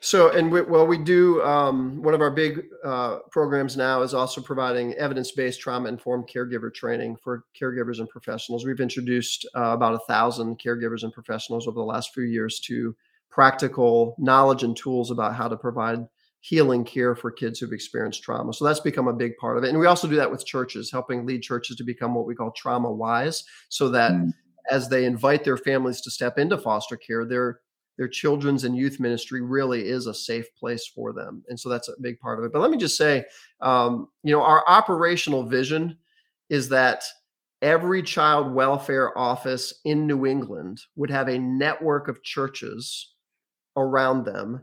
So, 0.04 0.32
and 0.32 0.52
we, 0.52 0.62
well, 0.62 0.88
we 0.88 0.98
do. 0.98 1.44
Um, 1.44 2.02
one 2.02 2.16
of 2.16 2.22
our 2.22 2.32
big 2.32 2.66
uh, 2.84 3.20
programs 3.30 3.78
now 3.78 4.02
is 4.02 4.16
also 4.16 4.42
providing 4.42 4.96
evidence-based 4.96 5.62
trauma-informed 5.62 6.28
caregiver 6.28 6.74
training 6.74 7.18
for 7.18 7.44
caregivers 7.60 8.00
and 8.00 8.10
professionals. 8.10 8.66
We've 8.66 8.80
introduced 8.80 9.48
uh, 9.56 9.74
about 9.74 9.94
a 9.94 10.00
thousand 10.00 10.60
caregivers 10.60 11.04
and 11.04 11.14
professionals 11.14 11.68
over 11.68 11.76
the 11.76 11.86
last 11.86 12.16
few 12.16 12.24
years 12.24 12.60
to 12.62 12.96
practical 13.30 14.16
knowledge 14.18 14.64
and 14.64 14.76
tools 14.76 15.12
about 15.12 15.36
how 15.36 15.48
to 15.48 15.56
provide 15.56 16.08
healing 16.42 16.84
care 16.84 17.16
for 17.16 17.32
kids 17.32 17.60
who've 17.60 17.72
experienced 17.72 18.24
trauma. 18.24 18.52
So 18.52 18.66
that's 18.66 18.80
become 18.80 19.08
a 19.08 19.14
big 19.14 19.38
part 19.38 19.58
of 19.58 19.64
it. 19.64 19.70
And 19.70 19.80
we 19.80 19.86
also 19.86 20.08
do 20.08 20.16
that 20.16 20.32
with 20.32 20.46
churches, 20.46 20.92
helping 20.92 21.26
lead 21.26 21.44
churches 21.44 21.78
to 21.78 21.84
become 21.84 22.16
what 22.16 22.26
we 22.26 22.36
call 22.36 22.52
trauma 22.52 22.92
wise, 22.92 23.44
so 23.70 23.90
that 23.90 24.12
mm. 24.12 24.34
as 24.70 24.90
they 24.90 25.06
invite 25.06 25.44
their 25.44 25.58
families 25.58 26.02
to 26.02 26.12
step 26.12 26.40
into 26.40 26.58
foster 26.58 26.98
care, 26.98 27.26
their 27.26 27.60
their 27.98 28.08
children's 28.08 28.64
and 28.64 28.76
youth 28.76 29.00
ministry 29.00 29.42
really 29.42 29.88
is 29.88 30.08
a 30.08 30.14
safe 30.14 30.48
place 30.56 30.88
for 30.88 31.14
them. 31.14 31.44
And 31.50 31.60
so 31.60 31.70
that's 31.70 31.90
a 31.90 32.02
big 32.02 32.20
part 32.20 32.40
of 32.40 32.46
it. 32.46 32.52
But 32.52 32.62
let 32.62 32.72
me 32.72 32.78
just 32.78 32.98
say, 32.98 33.26
um, 33.60 34.08
you 34.24 34.32
know, 34.32 34.42
our 34.42 34.64
operational 34.68 35.44
vision 35.44 35.98
is 36.50 36.70
that 36.70 37.04
every 37.62 38.02
child 38.02 38.52
welfare 38.52 39.16
office 39.16 39.82
in 39.86 40.08
New 40.08 40.26
England 40.26 40.82
would 40.96 41.12
have 41.12 41.28
a 41.28 41.38
network 41.38 42.08
of 42.08 42.24
churches 42.24 43.14
around 43.78 44.26
them 44.26 44.62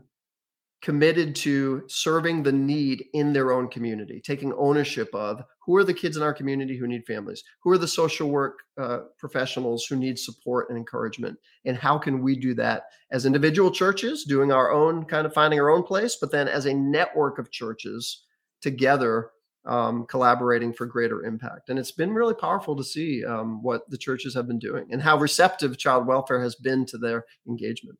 committed 0.81 1.35
to 1.35 1.83
serving 1.87 2.41
the 2.41 2.51
need 2.51 3.05
in 3.13 3.33
their 3.33 3.51
own 3.51 3.67
community, 3.67 4.21
taking 4.23 4.53
ownership 4.53 5.09
of 5.13 5.43
who 5.65 5.75
are 5.75 5.83
the 5.83 5.93
kids 5.93 6.15
in 6.15 6.23
our 6.23 6.33
community 6.33 6.77
who 6.77 6.87
need 6.87 7.05
families, 7.05 7.43
who 7.61 7.71
are 7.71 7.77
the 7.77 7.87
social 7.87 8.29
work 8.29 8.59
uh, 8.77 8.99
professionals 9.17 9.85
who 9.85 9.97
need 9.97 10.17
support 10.17 10.69
and 10.69 10.77
encouragement, 10.77 11.37
and 11.65 11.77
how 11.77 11.97
can 11.97 12.21
we 12.21 12.35
do 12.35 12.53
that 12.53 12.83
as 13.11 13.25
individual 13.25 13.69
churches, 13.69 14.23
doing 14.23 14.51
our 14.51 14.71
own 14.71 15.03
kind 15.05 15.25
of 15.25 15.33
finding 15.33 15.59
our 15.59 15.69
own 15.69 15.83
place, 15.83 16.17
but 16.19 16.31
then 16.31 16.47
as 16.47 16.65
a 16.65 16.73
network 16.73 17.39
of 17.39 17.51
churches 17.51 18.25
together. 18.61 19.31
Um, 19.65 20.05
collaborating 20.07 20.71
for 20.71 20.85
greater 20.85 21.25
impact. 21.25 21.69
And 21.69 21.77
it's 21.77 21.91
been 21.91 22.13
really 22.13 22.33
powerful 22.33 22.77
to 22.77 22.83
see 22.83 23.25
um, 23.25 23.61
what 23.61 23.87
the 23.89 23.97
churches 23.97 24.33
have 24.33 24.47
been 24.47 24.57
doing 24.57 24.87
and 24.89 25.01
how 25.01 25.17
receptive 25.17 25.77
child 25.77 26.07
welfare 26.07 26.41
has 26.41 26.55
been 26.55 26.85
to 26.87 26.97
their 26.97 27.25
engagement. 27.45 27.99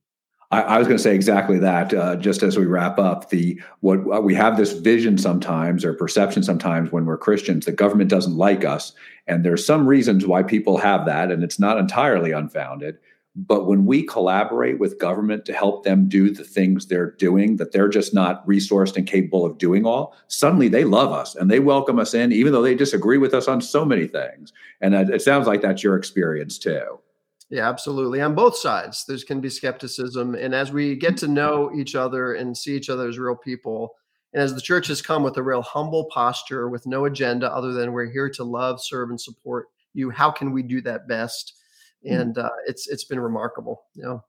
I, 0.51 0.61
I 0.61 0.77
was 0.77 0.87
going 0.87 0.97
to 0.97 1.03
say 1.03 1.13
exactly 1.15 1.59
that. 1.59 1.93
Uh, 1.93 2.15
just 2.15 2.41
as 2.41 2.57
we 2.57 2.65
wrap 2.65 2.97
up, 2.97 3.29
the 3.29 3.61
what 3.81 4.23
we 4.23 4.33
have 4.35 4.57
this 4.57 4.73
vision 4.73 5.17
sometimes 5.17 5.85
or 5.85 5.93
perception 5.93 6.43
sometimes 6.43 6.91
when 6.91 7.05
we're 7.05 7.17
Christians, 7.17 7.65
the 7.65 7.71
government 7.71 8.09
doesn't 8.09 8.35
like 8.35 8.65
us, 8.65 8.93
and 9.27 9.45
there's 9.45 9.65
some 9.65 9.87
reasons 9.87 10.25
why 10.25 10.43
people 10.43 10.77
have 10.77 11.05
that, 11.05 11.31
and 11.31 11.43
it's 11.43 11.59
not 11.59 11.77
entirely 11.77 12.31
unfounded. 12.31 12.97
But 13.35 13.67
when 13.67 13.85
we 13.85 14.03
collaborate 14.03 14.79
with 14.79 14.99
government 14.99 15.45
to 15.45 15.53
help 15.53 15.83
them 15.85 16.09
do 16.09 16.31
the 16.31 16.43
things 16.43 16.87
they're 16.87 17.11
doing, 17.11 17.57
that 17.57 17.71
they're 17.71 17.87
just 17.87 18.13
not 18.13 18.45
resourced 18.45 18.97
and 18.97 19.07
capable 19.07 19.45
of 19.45 19.59
doing 19.59 19.85
all, 19.85 20.15
suddenly 20.27 20.67
they 20.67 20.83
love 20.83 21.11
us 21.11 21.35
and 21.35 21.49
they 21.49 21.59
welcome 21.59 21.99
us 21.99 22.13
in, 22.13 22.33
even 22.33 22.51
though 22.51 22.63
they 22.63 22.75
disagree 22.75 23.19
with 23.19 23.33
us 23.33 23.47
on 23.47 23.61
so 23.61 23.85
many 23.85 24.07
things. 24.07 24.51
And 24.81 24.93
it 24.95 25.21
sounds 25.21 25.47
like 25.47 25.61
that's 25.61 25.83
your 25.83 25.95
experience 25.95 26.57
too. 26.57 26.99
Yeah, 27.49 27.67
absolutely. 27.67 28.21
On 28.21 28.35
both 28.35 28.55
sides, 28.55 29.05
there's 29.07 29.23
can 29.23 29.41
be 29.41 29.49
skepticism, 29.49 30.35
and 30.35 30.53
as 30.53 30.71
we 30.71 30.95
get 30.95 31.17
to 31.17 31.27
know 31.27 31.71
each 31.75 31.95
other 31.95 32.33
and 32.33 32.55
see 32.55 32.75
each 32.75 32.89
other 32.89 33.07
as 33.07 33.17
real 33.17 33.35
people, 33.35 33.95
and 34.33 34.43
as 34.43 34.53
the 34.53 34.61
church 34.61 34.87
has 34.87 35.01
come 35.01 35.23
with 35.23 35.37
a 35.37 35.43
real 35.43 35.63
humble 35.63 36.05
posture, 36.05 36.69
with 36.69 36.85
no 36.85 37.05
agenda 37.05 37.51
other 37.51 37.73
than 37.73 37.91
we're 37.91 38.11
here 38.11 38.29
to 38.29 38.43
love, 38.43 38.79
serve, 38.83 39.09
and 39.09 39.19
support 39.19 39.67
you. 39.93 40.11
How 40.11 40.29
can 40.29 40.51
we 40.51 40.61
do 40.61 40.79
that 40.81 41.07
best? 41.07 41.55
Mm-hmm. 42.05 42.21
And 42.21 42.37
uh, 42.37 42.49
it's 42.67 42.87
it's 42.87 43.05
been 43.05 43.19
remarkable. 43.19 43.85
You 43.95 44.03
know, 44.03 44.23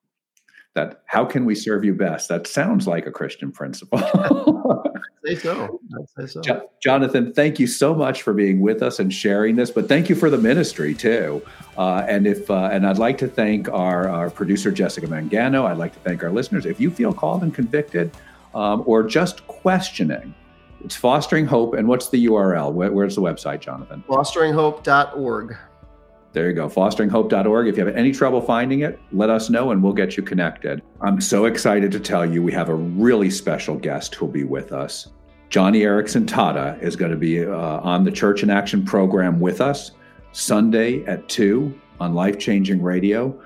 that 0.75 1.03
how 1.07 1.25
can 1.25 1.45
we 1.45 1.55
serve 1.55 1.85
you 1.85 1.95
best? 1.95 2.29
That 2.29 2.47
sounds 2.47 2.87
like 2.87 3.07
a 3.07 3.11
Christian 3.11 3.51
principle. 3.51 3.99
say 5.25 5.35
so. 5.35 5.81
say 6.17 6.27
so. 6.27 6.41
Jo- 6.41 6.71
Jonathan, 6.81 7.33
thank 7.33 7.59
you 7.59 7.67
so 7.67 7.95
much 7.95 8.23
for 8.23 8.33
being 8.33 8.61
with 8.61 8.83
us 8.83 8.99
and 8.99 9.13
sharing 9.13 9.57
this. 9.57 9.71
But 9.71 9.89
thank 9.89 10.09
you 10.09 10.15
for 10.15 10.31
the 10.31 10.39
ministry 10.39 10.95
too. 10.95 11.43
Uh, 11.77 12.05
and 12.09 12.27
if 12.27 12.49
uh, 12.51 12.71
and 12.73 12.87
I'd 12.87 12.99
like 12.99 13.19
to 13.19 13.29
thank 13.29 13.69
our, 13.69 14.09
our 14.09 14.31
producer 14.31 14.71
Jessica 14.71 15.07
Mangano. 15.07 15.67
I'd 15.67 15.79
like 15.79 15.93
to 15.95 16.01
thank 16.01 16.23
our 16.23 16.31
listeners. 16.31 16.67
If 16.67 16.81
you 16.81 16.91
feel 16.91 17.13
called 17.13 17.43
and 17.43 17.55
convicted, 17.55 18.13
um, 18.55 18.83
or 18.87 19.03
just 19.03 19.47
questioning, 19.47 20.35
it's 20.85 20.97
Fostering 20.97 21.47
Hope. 21.47 21.75
And 21.75 21.89
what's 21.89 22.09
the 22.09 22.27
URL? 22.27 22.73
Where, 22.73 22.93
where's 22.93 23.15
the 23.15 23.23
website, 23.23 23.61
Jonathan? 23.61 24.03
FosteringHope.org. 24.09 25.57
There 26.33 26.49
you 26.49 26.55
go, 26.55 26.69
fosteringhope.org. 26.69 27.67
If 27.67 27.77
you 27.77 27.85
have 27.85 27.97
any 27.97 28.13
trouble 28.13 28.41
finding 28.41 28.81
it, 28.81 29.01
let 29.13 29.31
us 29.31 29.51
know 29.51 29.73
and 29.73 29.83
we'll 29.83 29.93
get 29.93 30.17
you 30.17 30.23
connected. 30.23 30.81
I'm 31.01 31.21
so 31.21 31.47
excited 31.47 31.91
to 31.91 32.01
tell 32.01 32.25
you 32.25 32.43
we 32.43 32.53
have 32.53 32.69
a 32.69 32.75
really 32.75 33.31
special 33.31 33.75
guest 33.77 34.15
who'll 34.15 34.29
be 34.29 34.45
with 34.45 34.73
us. 34.73 35.09
Joni 35.51 35.79
Eareckson 35.81 36.27
Tada 36.27 36.81
is 36.81 36.95
going 36.95 37.11
to 37.11 37.17
be 37.17 37.45
uh, 37.45 37.53
on 37.53 38.05
the 38.05 38.13
Church 38.13 38.45
in 38.45 38.51
Action 38.51 38.85
program 38.85 39.41
with 39.41 39.61
us 39.61 39.91
Sunday 40.31 41.05
at 41.07 41.29
2 41.29 41.77
on 41.99 42.15
Life 42.15 42.39
Changing 42.39 42.81
Radio. 42.81 43.37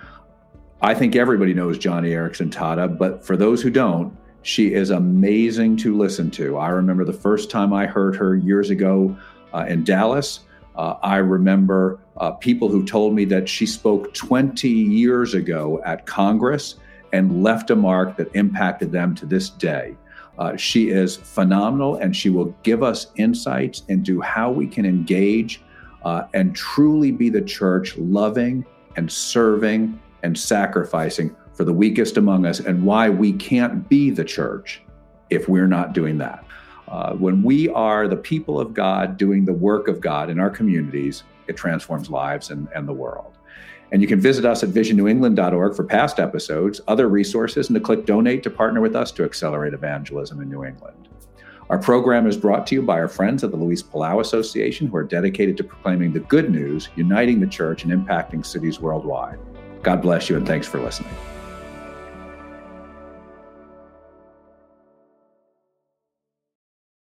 I 0.83 0.93
think 0.93 1.17
everybody 1.17 1.55
knows 1.55 1.79
Joni 1.79 2.11
Eareckson 2.11 2.51
Tada, 2.51 2.99
but 2.99 3.25
for 3.25 3.39
those 3.39 3.63
who 3.63 3.71
don't, 3.71 4.15
She 4.45 4.75
is 4.75 4.91
amazing 4.91 5.79
to 5.79 5.97
listen 5.97 6.31
to. 6.33 6.59
I 6.59 6.69
remember 6.69 7.07
the 7.07 7.15
first 7.15 7.51
time 7.51 7.73
I 7.73 7.87
heard 7.87 8.15
her 8.17 8.37
years 8.37 8.69
ago 8.69 9.17
uh, 9.55 9.65
in 9.67 9.85
Dallas. 9.85 10.41
Uh, 10.77 10.97
I 11.03 11.17
remember 11.17 11.99
uh, 12.19 12.33
people 12.33 12.69
who 12.69 12.85
told 12.85 13.15
me 13.15 13.25
that 13.25 13.49
she 13.49 13.67
spoke 13.67 14.15
20 14.15 14.69
years 14.69 15.35
ago 15.35 15.81
at 15.85 16.07
Congress 16.07 16.77
and 17.13 17.43
left 17.43 17.71
a 17.71 17.77
mark 17.77 18.17
that 18.17 18.35
impacted 18.35 18.93
them 18.93 19.15
to 19.15 19.27
this 19.27 19.51
day. 19.51 19.97
Uh, 20.39 20.57
she 20.57 20.91
is 20.91 21.17
phenomenal 21.17 21.97
and 21.97 22.17
she 22.17 22.29
will 22.29 22.55
give 22.63 22.83
us 22.83 23.09
insights 23.17 23.85
into 23.89 24.21
how 24.21 24.51
we 24.51 24.67
can 24.67 24.85
engage 24.85 25.63
uh, 26.05 26.25
and 26.35 26.55
truly 26.57 27.13
be 27.13 27.31
the 27.31 27.43
church 27.43 27.97
loving 27.97 28.65
and 28.97 29.11
serving 29.11 30.01
and 30.23 30.37
sacrificing 30.37 31.35
for 31.53 31.65
the 31.65 31.73
weakest 31.73 32.17
among 32.17 32.47
us 32.47 32.61
and 32.61 32.85
why 32.85 33.09
we 33.09 33.33
can't 33.33 33.89
be 33.89 34.11
the 34.11 34.25
church 34.25 34.83
if 35.31 35.49
we're 35.49 35.69
not 35.69 35.93
doing 35.93 36.19
that. 36.19 36.45
Uh, 36.89 37.15
when 37.15 37.43
we 37.43 37.69
are 37.71 38.09
the 38.09 38.17
people 38.17 38.61
of 38.61 38.75
God 38.75 39.17
doing 39.17 39.45
the 39.45 39.53
work 39.53 39.89
of 39.89 40.01
God 40.01 40.31
in 40.31 40.39
our 40.39 40.51
communities, 40.51 41.23
it 41.47 41.57
transforms 41.57 42.11
lives 42.11 42.51
and, 42.51 42.69
and 42.75 42.89
the 42.89 42.93
world. 42.93 43.37
And 43.93 44.03
you 44.03 44.09
can 44.09 44.21
visit 44.21 44.45
us 44.45 44.63
at 44.63 44.71
visionnewengland.org 44.71 45.77
for 45.77 45.85
past 45.85 46.19
episodes, 46.19 46.81
other 46.89 47.09
resources, 47.09 47.69
and 47.69 47.75
to 47.75 47.81
click 47.81 48.07
donate 48.07 48.43
to 48.43 48.51
partner 48.51 48.81
with 48.81 48.97
us 48.97 49.13
to 49.13 49.25
accelerate 49.25 49.75
evangelism 49.75 50.41
in 50.41 50.51
New 50.51 50.65
England. 50.65 51.09
Our 51.71 51.79
program 51.79 52.27
is 52.27 52.37
brought 52.37 52.67
to 52.69 52.75
you 52.75 52.83
by 52.83 52.99
our 52.99 53.09
friends 53.09 53.43
at 53.43 53.51
the 53.51 53.57
Luis 53.57 53.83
Palau 53.83 54.21
Association, 54.21 54.87
who 54.87 54.97
are 54.97 55.05
dedicated 55.05 55.57
to 55.59 55.65
proclaiming 55.65 56.13
the 56.13 56.21
good 56.21 56.51
news, 56.51 56.89
uniting 56.97 57.41
the 57.41 57.47
church, 57.47 57.85
and 57.85 57.93
impacting 57.93 58.45
cities 58.45 58.81
worldwide. 58.81 59.39
God 59.83 60.03
bless 60.03 60.29
you, 60.29 60.37
and 60.37 60.47
thanks 60.47 60.67
for 60.67 60.81
listening. 60.81 61.15